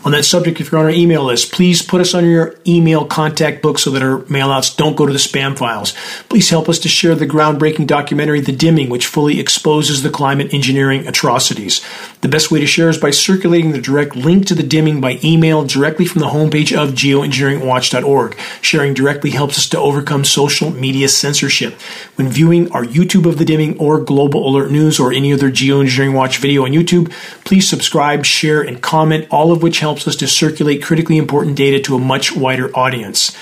[0.05, 3.05] On that subject, if you're on our email list, please put us on your email
[3.05, 5.93] contact book so that our mailouts don't go to the spam files.
[6.29, 10.53] Please help us to share the groundbreaking documentary The Dimming, which fully exposes the climate
[10.53, 11.85] engineering atrocities.
[12.21, 15.19] The best way to share is by circulating the direct link to The Dimming by
[15.21, 18.39] email directly from the homepage of geoengineeringwatch.org.
[18.61, 21.73] Sharing directly helps us to overcome social media censorship.
[22.15, 26.13] When viewing our YouTube of The Dimming or Global Alert News or any other Geoengineering
[26.13, 27.11] Watch video on YouTube,
[27.43, 31.57] please subscribe, share, and comment, all of which help helps us to circulate critically important
[31.57, 33.35] data to a much wider audience.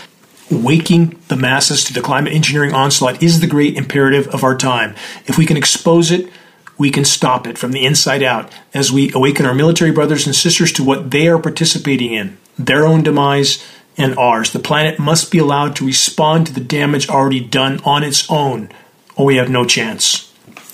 [0.49, 4.95] Waking the masses to the climate engineering onslaught is the great imperative of our time.
[5.25, 6.31] If we can expose it,
[6.77, 10.33] we can stop it from the inside out as we awaken our military brothers and
[10.33, 13.61] sisters to what they are participating in their own demise
[13.97, 14.53] and ours.
[14.53, 18.69] The planet must be allowed to respond to the damage already done on its own,
[19.17, 20.26] or we have no chance.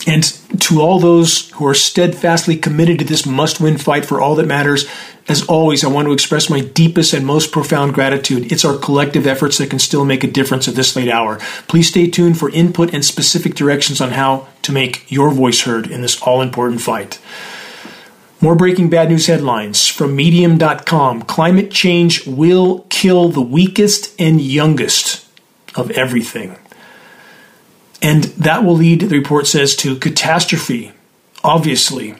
[0.05, 0.23] And
[0.59, 4.47] to all those who are steadfastly committed to this must win fight for all that
[4.47, 4.85] matters,
[5.29, 8.51] as always, I want to express my deepest and most profound gratitude.
[8.51, 11.39] It's our collective efforts that can still make a difference at this late hour.
[11.67, 15.89] Please stay tuned for input and specific directions on how to make your voice heard
[15.89, 17.19] in this all important fight.
[18.41, 25.25] More breaking bad news headlines from Medium.com Climate change will kill the weakest and youngest
[25.75, 26.57] of everything.
[28.03, 30.91] And that will lead, the report says, to catastrophe,
[31.41, 32.15] obviously.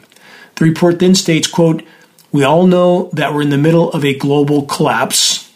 [0.55, 1.83] The report then states, quote,
[2.31, 5.51] we all know that we're in the middle of a global collapse.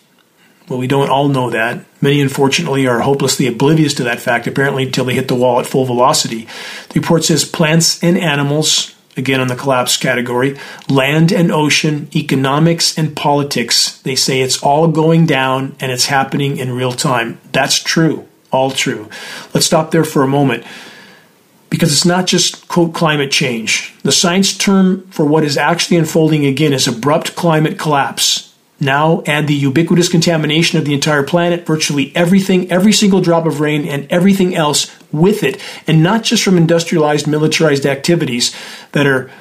[0.67, 1.86] Well, we don't all know that.
[2.01, 5.65] Many, unfortunately, are hopelessly oblivious to that fact, apparently, until they hit the wall at
[5.65, 6.45] full velocity.
[6.89, 10.59] The report says plants and animals, again on the collapse category,
[10.89, 13.99] land and ocean, economics and politics.
[14.01, 17.39] They say it's all going down and it's happening in real time.
[17.53, 19.09] That's true all true.
[19.53, 20.65] Let's stop there for a moment
[21.69, 23.93] because it's not just, quote, climate change.
[24.03, 28.55] The science term for what is actually unfolding again is abrupt climate collapse.
[28.79, 33.59] Now add the ubiquitous contamination of the entire planet, virtually everything, every single drop of
[33.59, 38.55] rain, and everything else with it, and not just from industrialized, militarized activities
[38.91, 39.31] that are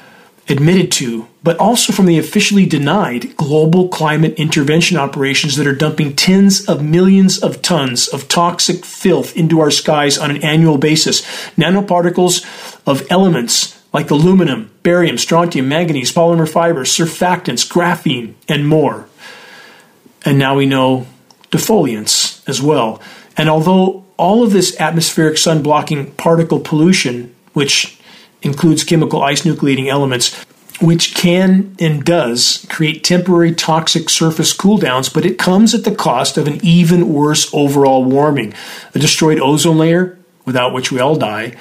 [0.49, 6.15] admitted to, but also from the officially denied global climate intervention operations that are dumping
[6.15, 11.23] tens of millions of tons of toxic filth into our skies on an annual basis.
[11.57, 12.45] Nanoparticles
[12.87, 19.09] of elements like aluminum, barium, strontium, manganese, polymer fibers, surfactants, graphene, and more.
[20.25, 21.07] And now we know
[21.51, 23.01] defoliants as well.
[23.37, 27.96] And although all of this atmospheric sun blocking particle pollution, which
[28.43, 30.35] includes chemical ice nucleating elements,
[30.81, 36.37] which can and does create temporary toxic surface cooldowns, but it comes at the cost
[36.37, 38.53] of an even worse overall warming,
[38.95, 41.55] a destroyed ozone layer, without which we all die,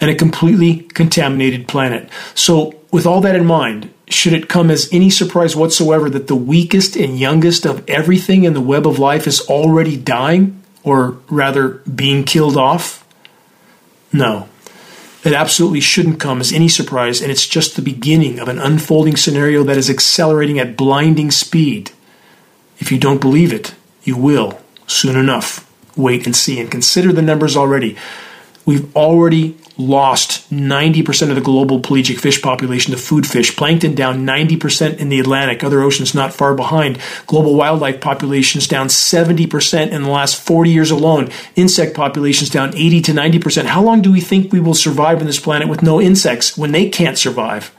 [0.00, 2.08] and a completely contaminated planet.
[2.34, 6.36] So, with all that in mind, should it come as any surprise whatsoever that the
[6.36, 11.68] weakest and youngest of everything in the web of life is already dying, or rather
[11.92, 13.06] being killed off?
[14.12, 14.48] No.
[15.26, 19.16] It absolutely shouldn't come as any surprise, and it's just the beginning of an unfolding
[19.16, 21.90] scenario that is accelerating at blinding speed.
[22.78, 23.74] If you don't believe it,
[24.04, 25.68] you will soon enough.
[25.96, 27.96] Wait and see and consider the numbers already.
[28.64, 33.56] we've already lost 90% of the global pelagic fish population to food fish.
[33.56, 36.98] Plankton down 90% in the Atlantic, other oceans not far behind.
[37.26, 41.30] Global wildlife populations down 70% in the last 40 years alone.
[41.56, 43.66] Insect populations down 80 to 90%.
[43.66, 46.72] How long do we think we will survive on this planet with no insects when
[46.72, 47.74] they can't survive?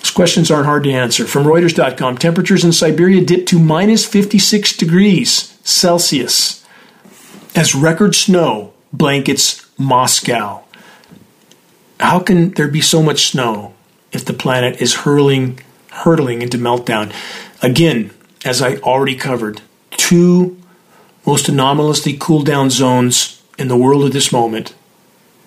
[0.00, 1.26] These questions aren't hard to answer.
[1.26, 6.64] From Reuters.com, temperatures in Siberia dipped to minus 56 degrees Celsius
[7.54, 10.64] as record snow blankets Moscow.
[12.00, 13.74] How can there be so much snow
[14.12, 15.60] if the planet is hurling,
[15.90, 17.12] hurtling into meltdown?
[17.62, 18.10] Again,
[18.44, 19.62] as I already covered,
[19.92, 20.58] two
[21.24, 24.74] most anomalously cool down zones in the world at this moment,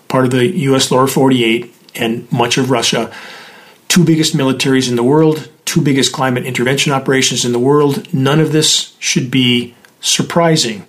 [0.08, 3.14] part of the US lower 48 and much of Russia,
[3.88, 8.14] two biggest militaries in the world, two biggest climate intervention operations in the world.
[8.14, 10.86] None of this should be surprising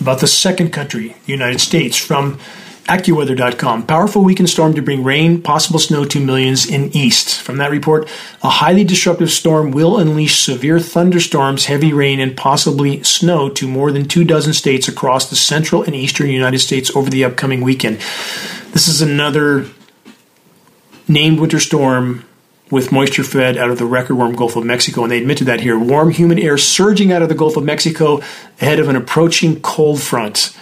[0.00, 2.38] about the second country, the United States, from
[2.84, 3.86] AccuWeather.com.
[3.86, 7.40] Powerful weekend storm to bring rain, possible snow to millions in east.
[7.40, 8.08] From that report,
[8.42, 13.92] a highly disruptive storm will unleash severe thunderstorms, heavy rain, and possibly snow to more
[13.92, 17.98] than two dozen states across the central and eastern United States over the upcoming weekend.
[18.72, 19.66] This is another
[21.06, 22.24] named winter storm
[22.70, 25.60] with moisture fed out of the record warm Gulf of Mexico, and they admitted that
[25.60, 25.78] here.
[25.78, 28.20] Warm, humid air surging out of the Gulf of Mexico
[28.60, 30.56] ahead of an approaching cold front.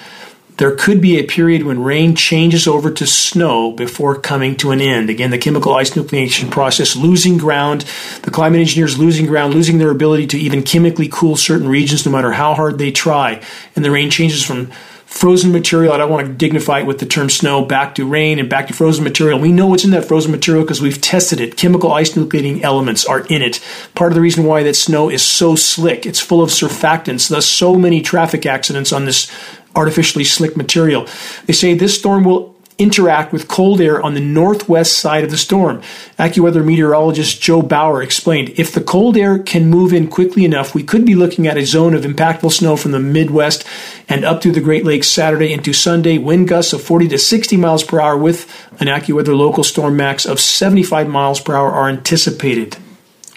[0.57, 4.81] There could be a period when rain changes over to snow before coming to an
[4.81, 5.09] end.
[5.09, 7.83] Again, the chemical ice nucleation process losing ground,
[8.23, 12.11] the climate engineers losing ground, losing their ability to even chemically cool certain regions no
[12.11, 13.41] matter how hard they try.
[13.77, 14.73] And the rain changes from
[15.09, 15.95] frozen material.
[15.95, 18.67] I don't want to dignify it with the term snow back to rain and back
[18.67, 19.39] to frozen material.
[19.39, 21.57] We know what's in that frozen material because we've tested it.
[21.57, 23.59] Chemical ice nucleating elements are in it.
[23.95, 27.47] Part of the reason why that snow is so slick, it's full of surfactants, thus
[27.47, 29.33] so many traffic accidents on this
[29.75, 31.09] artificially slick material.
[31.47, 35.37] They say this storm will interact with cold air on the northwest side of the
[35.37, 35.83] storm.
[36.19, 40.85] AccuWeather meteorologist Joe Bauer explained if the cold air can move in quickly enough, we
[40.85, 43.67] could be looking at a zone of impactful snow from the Midwest
[44.09, 46.19] and up through the Great Lakes Saturday into Sunday.
[46.19, 48.47] Wind gusts of 40 to 60 miles per hour with
[48.81, 52.77] an AccuWeather local storm max of 75 miles per hour are anticipated.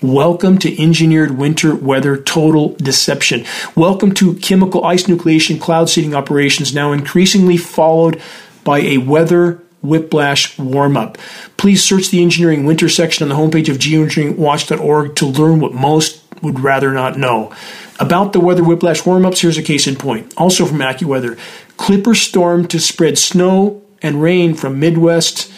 [0.04, 3.46] Welcome to engineered winter weather total deception.
[3.76, 8.20] Welcome to chemical ice nucleation cloud seeding operations now increasingly followed
[8.64, 11.18] by a weather whiplash warm up.
[11.58, 16.22] Please search the engineering winter section on the homepage of geoengineeringwatch.org to learn what most
[16.42, 17.54] would rather not know.
[18.00, 20.34] About the weather whiplash warm ups, here's a case in point.
[20.38, 21.38] Also from AccuWeather
[21.78, 25.52] Clipper storm to spread snow and rain from Midwest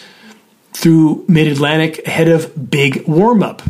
[0.74, 3.62] through mid Atlantic ahead of big warm up.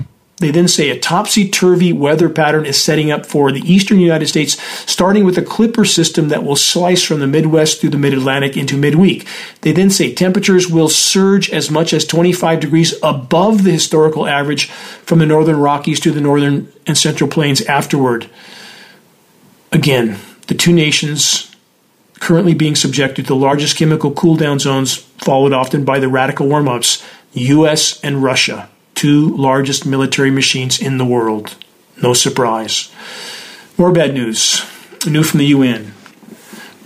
[0.43, 4.27] They then say a topsy turvy weather pattern is setting up for the eastern United
[4.27, 8.13] States, starting with a clipper system that will slice from the Midwest through the mid
[8.13, 9.25] Atlantic into midweek.
[9.61, 14.65] They then say temperatures will surge as much as 25 degrees above the historical average
[14.65, 18.29] from the northern Rockies to the northern and central plains afterward.
[19.71, 21.55] Again, the two nations
[22.19, 26.49] currently being subjected to the largest chemical cool down zones, followed often by the radical
[26.49, 31.55] warm ups, US and Russia two largest military machines in the world.
[32.01, 32.91] No surprise.
[33.77, 34.65] More bad news.
[35.05, 35.93] New from the UN.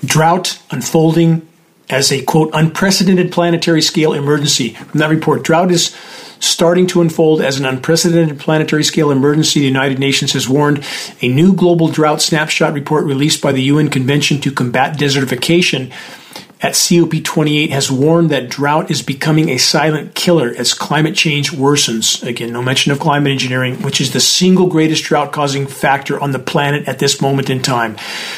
[0.04, 1.48] Drought unfolding
[1.90, 4.70] as a quote unprecedented planetary scale emergency.
[4.74, 5.96] From that report, drought is
[6.40, 9.62] starting to unfold as an unprecedented planetary scale emergency.
[9.62, 10.84] The United Nations has warned
[11.22, 15.92] a new global drought snapshot report released by the UN Convention to Combat Desertification
[16.62, 22.26] at COP28 has warned that drought is becoming a silent killer as climate change worsens.
[22.28, 26.32] Again, no mention of climate engineering, which is the single greatest drought causing factor on
[26.32, 27.96] the planet at this moment in time.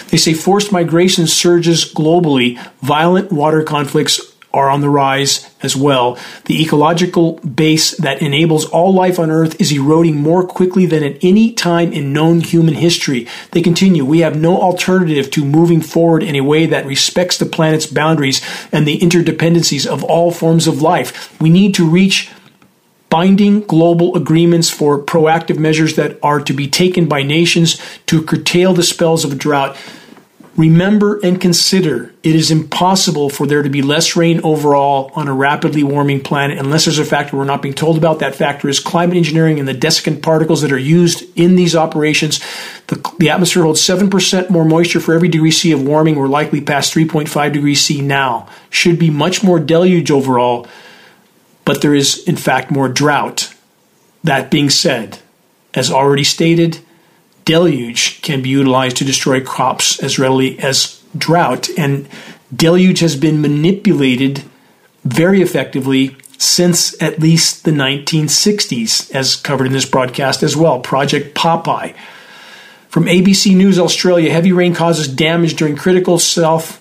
[0.09, 4.19] They say forced migration surges globally, violent water conflicts
[4.53, 6.17] are on the rise as well.
[6.45, 11.23] The ecological base that enables all life on Earth is eroding more quickly than at
[11.23, 13.27] any time in known human history.
[13.51, 17.45] They continue, we have no alternative to moving forward in a way that respects the
[17.45, 18.41] planet's boundaries
[18.71, 21.39] and the interdependencies of all forms of life.
[21.39, 22.31] We need to reach
[23.09, 28.73] binding global agreements for proactive measures that are to be taken by nations to curtail
[28.73, 29.75] the spells of drought
[30.59, 35.33] Remember and consider it is impossible for there to be less rain overall on a
[35.33, 38.19] rapidly warming planet unless there's a factor we're not being told about.
[38.19, 42.41] That factor is climate engineering and the desiccant particles that are used in these operations.
[42.87, 46.17] The, the atmosphere holds 7% more moisture for every degree C of warming.
[46.17, 48.49] We're likely past 3.5 degrees C now.
[48.69, 50.67] Should be much more deluge overall,
[51.63, 53.53] but there is, in fact, more drought.
[54.25, 55.19] That being said,
[55.73, 56.79] as already stated,
[57.49, 61.67] deluge can be utilized to destroy crops as readily as drought.
[61.79, 62.07] And
[62.55, 64.43] deluge has been manipulated
[65.03, 70.79] very effectively since at least the 1960s, as covered in this broadcast as well.
[70.79, 71.95] Project Popeye.
[72.87, 76.79] From ABC News Australia, heavy rain causes damage during critical South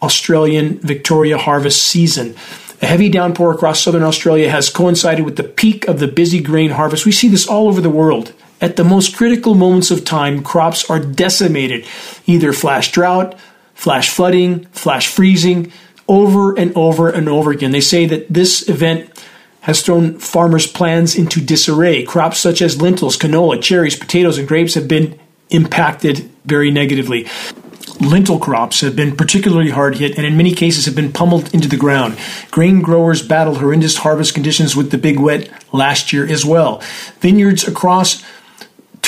[0.00, 2.36] Australian Victoria harvest season.
[2.80, 6.70] A heavy downpour across southern Australia has coincided with the peak of the busy grain
[6.70, 7.04] harvest.
[7.04, 8.32] We see this all over the world.
[8.60, 11.86] At the most critical moments of time, crops are decimated,
[12.26, 13.38] either flash drought,
[13.74, 15.72] flash flooding, flash freezing,
[16.08, 17.70] over and over and over again.
[17.70, 19.10] They say that this event
[19.60, 22.02] has thrown farmers' plans into disarray.
[22.02, 25.18] Crops such as lentils, canola, cherries, potatoes, and grapes have been
[25.50, 27.26] impacted very negatively.
[28.00, 31.68] Lentil crops have been particularly hard hit and in many cases have been pummeled into
[31.68, 32.16] the ground.
[32.50, 36.80] Grain growers battled horrendous harvest conditions with the big wet last year as well.
[37.20, 38.22] Vineyards across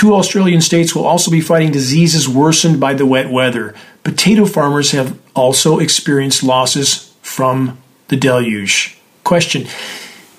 [0.00, 3.74] two Australian states will also be fighting diseases worsened by the wet weather.
[4.02, 7.76] Potato farmers have also experienced losses from
[8.08, 8.96] the deluge.
[9.24, 9.66] Question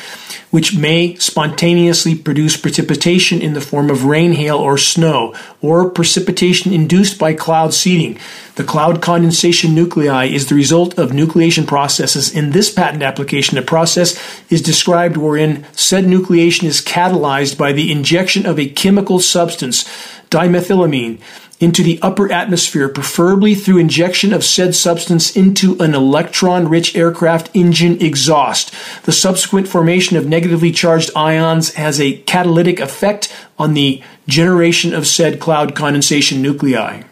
[0.51, 6.73] which may spontaneously produce precipitation in the form of rain, hail, or snow, or precipitation
[6.73, 8.19] induced by cloud seeding.
[8.57, 12.35] The cloud condensation nuclei is the result of nucleation processes.
[12.35, 14.21] In this patent application, a process
[14.51, 19.85] is described wherein said nucleation is catalyzed by the injection of a chemical substance,
[20.29, 21.19] dimethylamine,
[21.63, 27.49] into the upper atmosphere, preferably through injection of said substance into an electron rich aircraft
[27.55, 28.75] engine exhaust.
[29.05, 35.07] The subsequent formation of negatively charged ions has a catalytic effect on the generation of
[35.07, 37.05] said cloud condensation nuclei.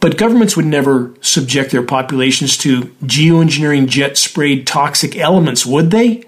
[0.00, 6.24] But governments would never subject their populations to geoengineering jet sprayed toxic elements, would they?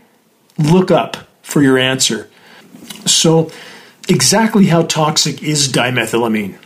[0.57, 2.31] Look up for your answer.
[3.05, 3.53] So,
[4.09, 6.57] exactly how toxic is dimethylamine?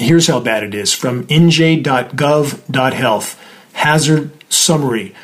[0.00, 1.84] Here's how bad it is from nj.gov.health.
[3.74, 5.14] Hazard summary.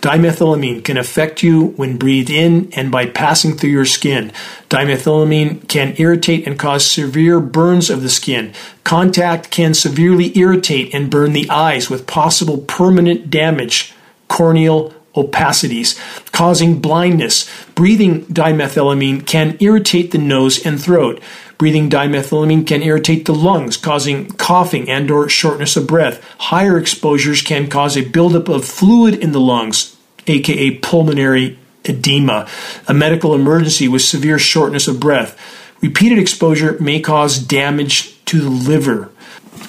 [0.00, 4.32] Dimethylamine can affect you when breathed in and by passing through your skin.
[4.68, 8.52] Dimethylamine can irritate and cause severe burns of the skin.
[8.82, 13.94] Contact can severely irritate and burn the eyes with possible permanent damage,
[14.26, 15.96] corneal opacities,
[16.32, 17.48] causing blindness.
[17.76, 21.22] Breathing dimethylamine can irritate the nose and throat.
[21.58, 26.22] Breathing dimethylamine can irritate the lungs, causing coughing and or shortness of breath.
[26.38, 29.96] Higher exposures can cause a buildup of fluid in the lungs,
[30.26, 32.48] aka pulmonary edema,
[32.88, 35.38] a medical emergency with severe shortness of breath.
[35.80, 39.10] Repeated exposure may cause damage to the liver.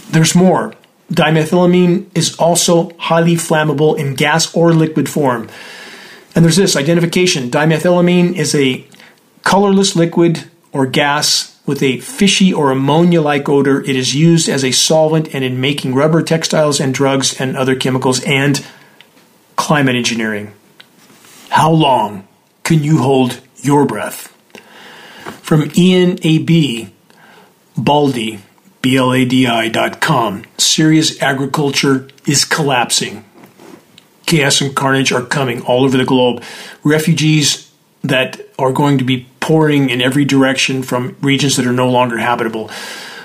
[0.09, 0.73] There's more.
[1.11, 5.49] Dimethylamine is also highly flammable in gas or liquid form.
[6.33, 8.87] And there's this identification dimethylamine is a
[9.43, 13.81] colorless liquid or gas with a fishy or ammonia like odor.
[13.81, 17.75] It is used as a solvent and in making rubber, textiles, and drugs and other
[17.75, 18.65] chemicals and
[19.55, 20.53] climate engineering.
[21.49, 22.27] How long
[22.63, 24.27] can you hold your breath?
[25.41, 26.89] From Ian A.B.
[27.77, 28.39] Baldi,
[30.01, 30.43] com.
[30.57, 33.25] Serious agriculture is collapsing.
[34.25, 36.43] Chaos and carnage are coming all over the globe.
[36.83, 37.71] Refugees
[38.03, 42.17] that are going to be pouring in every direction from regions that are no longer
[42.17, 42.67] habitable.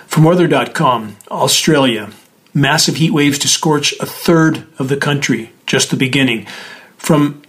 [0.07, 2.11] From weather.com, Australia,
[2.53, 6.47] massive heat waves to scorch a third of the country, just the beginning.
[6.99, 7.41] From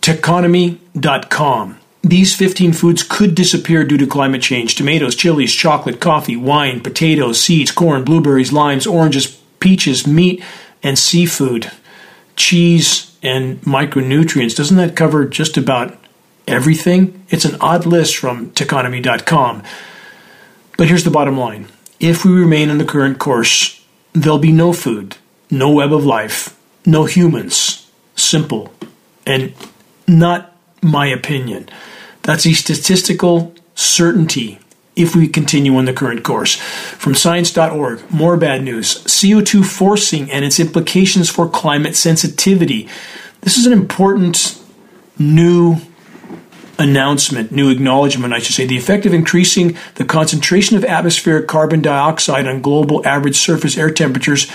[0.00, 6.80] techonomy.com, these 15 foods could disappear due to climate change tomatoes, chilies, chocolate, coffee, wine,
[6.80, 10.42] potatoes, seeds, corn, blueberries, limes, oranges, peaches, meat,
[10.82, 11.70] and seafood,
[12.34, 14.56] cheese, and micronutrients.
[14.56, 15.96] Doesn't that cover just about
[16.46, 17.24] everything?
[17.28, 19.62] It's an odd list from techonomy.com.
[20.76, 21.68] But here's the bottom line
[22.00, 23.82] if we remain on the current course,
[24.12, 25.16] there'll be no food,
[25.50, 27.90] no web of life, no humans.
[28.14, 28.72] Simple.
[29.26, 29.52] And
[30.06, 31.68] not my opinion.
[32.22, 34.58] That's a statistical certainty
[34.94, 36.56] if we continue on the current course.
[36.56, 42.88] From science.org, more bad news CO2 forcing and its implications for climate sensitivity.
[43.42, 44.60] This is an important
[45.18, 45.76] new
[46.78, 51.82] announcement, new acknowledgement, I should say, the effect of increasing the concentration of atmospheric carbon
[51.82, 54.50] dioxide on global average surface air temperatures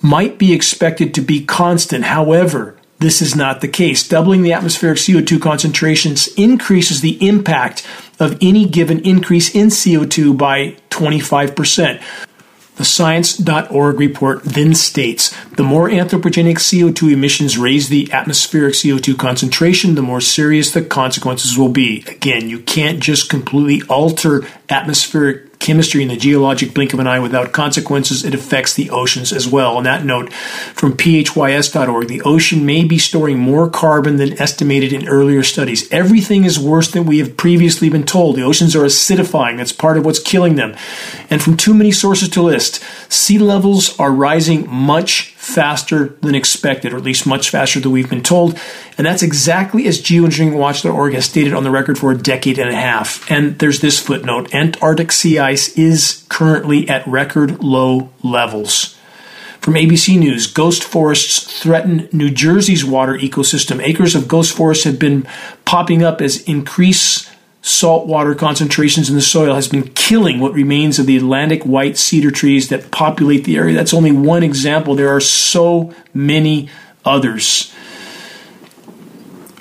[0.00, 2.04] might be expected to be constant.
[2.04, 4.06] However, this is not the case.
[4.06, 7.86] Doubling the atmospheric CO2 concentrations increases the impact
[8.18, 12.02] of any given increase in CO2 by 25%.
[12.78, 19.96] The Science.org report then states the more anthropogenic CO2 emissions raise the atmospheric CO2 concentration,
[19.96, 22.04] the more serious the consequences will be.
[22.06, 27.18] Again, you can't just completely alter atmospheric chemistry in the geologic blink of an eye
[27.18, 28.24] without consequences.
[28.24, 29.76] It affects the oceans as well.
[29.76, 35.08] On that note, from phys.org, the ocean may be storing more carbon than estimated in
[35.08, 35.90] earlier studies.
[35.92, 38.36] Everything is worse than we have previously been told.
[38.36, 39.56] The oceans are acidifying.
[39.56, 40.74] That's part of what's killing them.
[41.30, 46.92] And from too many sources to list, sea levels are rising much faster than expected,
[46.92, 48.58] or at least much faster than we've been told.
[48.98, 52.74] And that's exactly as geoengineeringwatch.org has stated on the record for a decade and a
[52.74, 53.28] half.
[53.30, 58.94] And there's this footnote Antarctic sea ice is currently at record low levels.
[59.60, 63.82] From ABC News, ghost forests threaten New Jersey's water ecosystem.
[63.82, 65.26] Acres of ghost forests have been
[65.64, 67.27] popping up as increase
[67.68, 72.30] saltwater concentrations in the soil has been killing what remains of the Atlantic white cedar
[72.30, 73.74] trees that populate the area.
[73.74, 74.94] That's only one example.
[74.94, 76.70] There are so many
[77.04, 77.72] others.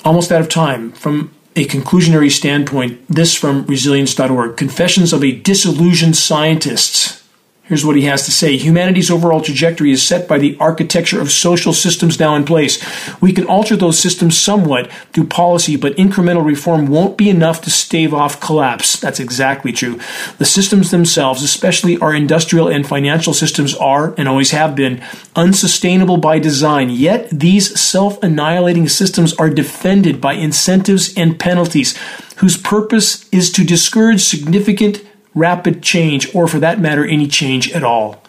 [0.05, 0.93] Almost out of time.
[0.93, 7.21] From a conclusionary standpoint, this from resilience.org Confessions of a Disillusioned Scientist.
[7.67, 11.31] Here's what he has to say Humanity's overall trajectory is set by the architecture of
[11.31, 12.81] social systems now in place.
[13.19, 17.69] We can alter those systems somewhat through policy, but incremental reform won't be enough to
[17.69, 18.97] stave off collapse.
[18.99, 19.99] That's exactly true.
[20.37, 25.03] The systems themselves, especially our industrial and financial systems, are, and always have been,
[25.35, 26.89] unsustainable by design.
[26.89, 31.97] Yet these self annihilating systems are defended by incentives and penalties
[32.37, 35.01] whose purpose is to discourage significant
[35.37, 38.21] rapid change, or for that matter, any change at all.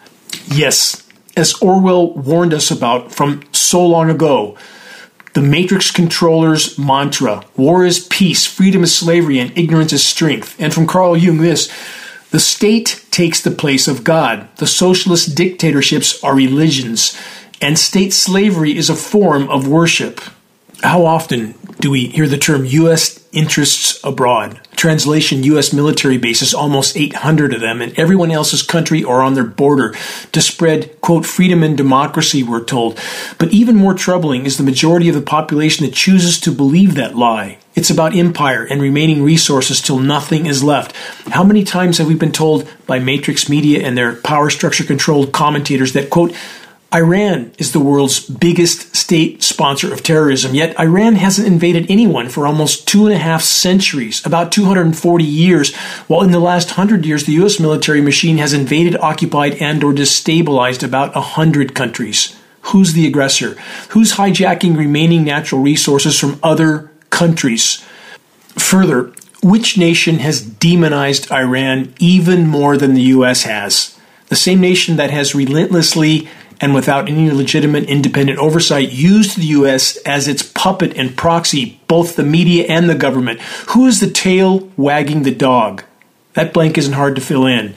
[0.47, 4.57] Yes, as Orwell warned us about from so long ago,
[5.33, 10.55] the Matrix controller's mantra war is peace, freedom is slavery, and ignorance is strength.
[10.59, 11.71] And from Carl Jung, this
[12.31, 14.47] the state takes the place of God.
[14.57, 17.19] The socialist dictatorships are religions,
[17.61, 20.21] and state slavery is a form of worship.
[20.81, 23.18] How often do we hear the term U.S.
[23.31, 24.59] interests abroad?
[24.75, 25.73] Translation U.S.
[25.73, 29.93] military bases, almost 800 of them, in everyone else's country or on their border
[30.31, 32.97] to spread, quote, freedom and democracy, we're told.
[33.37, 37.15] But even more troubling is the majority of the population that chooses to believe that
[37.15, 37.57] lie.
[37.75, 40.95] It's about empire and remaining resources till nothing is left.
[41.27, 45.31] How many times have we been told by Matrix Media and their power structure controlled
[45.31, 46.35] commentators that, quote,
[46.93, 52.47] Iran is the world's biggest state sponsor of terrorism, yet Iran hasn't invaded anyone for
[52.47, 55.75] almost two and a half centuries, about 240 years,
[56.07, 59.93] while in the last hundred years the US military machine has invaded, occupied, and or
[59.93, 62.35] destabilized about a hundred countries.
[62.61, 63.55] Who's the aggressor?
[63.89, 67.85] Who's hijacking remaining natural resources from other countries?
[68.57, 69.13] Further,
[69.43, 73.95] which nation has demonized Iran even more than the US has?
[74.27, 76.27] The same nation that has relentlessly
[76.61, 79.97] and without any legitimate independent oversight used the U.S.
[79.97, 83.39] as its puppet and proxy, both the media and the government.
[83.69, 85.83] Who is the tail wagging the dog?
[86.33, 87.75] That blank isn't hard to fill in.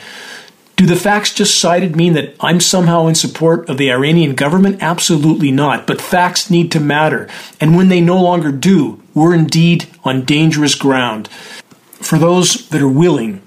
[0.77, 4.83] Do the facts just cited mean that I'm somehow in support of the Iranian government?
[4.83, 5.87] Absolutely not.
[5.87, 7.29] But facts need to matter.
[7.61, 11.29] And when they no longer do, we're indeed on dangerous ground.
[11.29, 13.43] For those that are willing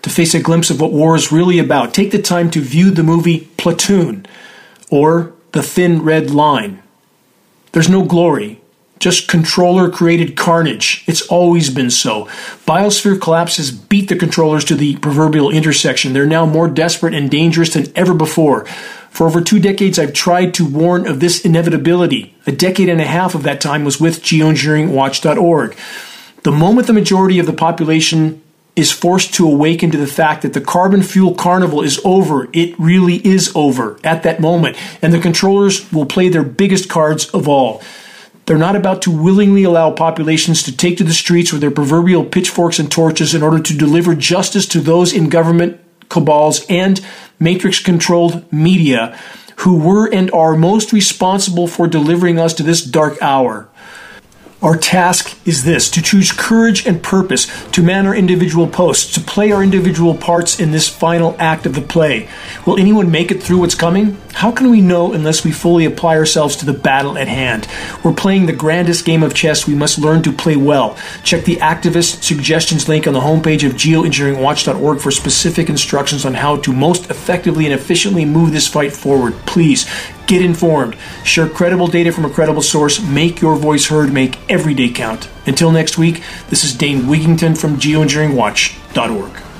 [0.00, 2.90] to face a glimpse of what war is really about, take the time to view
[2.90, 4.26] the movie Platoon
[4.92, 6.82] or the thin red line.
[7.72, 8.60] There's no glory,
[9.00, 11.02] just controller created carnage.
[11.08, 12.26] It's always been so.
[12.66, 16.12] Biosphere collapses beat the controllers to the proverbial intersection.
[16.12, 18.66] They're now more desperate and dangerous than ever before.
[19.10, 22.34] For over two decades, I've tried to warn of this inevitability.
[22.46, 25.76] A decade and a half of that time was with geoengineeringwatch.org.
[26.42, 28.41] The moment the majority of the population
[28.74, 32.48] is forced to awaken to the fact that the carbon fuel carnival is over.
[32.52, 34.76] It really is over at that moment.
[35.02, 37.82] And the controllers will play their biggest cards of all.
[38.46, 42.24] They're not about to willingly allow populations to take to the streets with their proverbial
[42.24, 47.00] pitchforks and torches in order to deliver justice to those in government cabals and
[47.38, 49.18] matrix controlled media
[49.58, 53.68] who were and are most responsible for delivering us to this dark hour.
[54.62, 59.20] Our task is this to choose courage and purpose, to man our individual posts, to
[59.20, 62.28] play our individual parts in this final act of the play.
[62.64, 64.18] Will anyone make it through what's coming?
[64.32, 67.68] How can we know unless we fully apply ourselves to the battle at hand?
[68.02, 69.66] We're playing the grandest game of chess.
[69.66, 70.96] We must learn to play well.
[71.22, 76.56] Check the activist suggestions link on the homepage of geoengineeringwatch.org for specific instructions on how
[76.56, 79.34] to most effectively and efficiently move this fight forward.
[79.46, 79.86] Please
[80.32, 80.96] Get informed.
[81.24, 83.02] Share credible data from a credible source.
[83.02, 84.14] Make your voice heard.
[84.14, 85.28] Make every day count.
[85.46, 89.51] Until next week, this is Dane Wigington from geoengineeringwatch.org.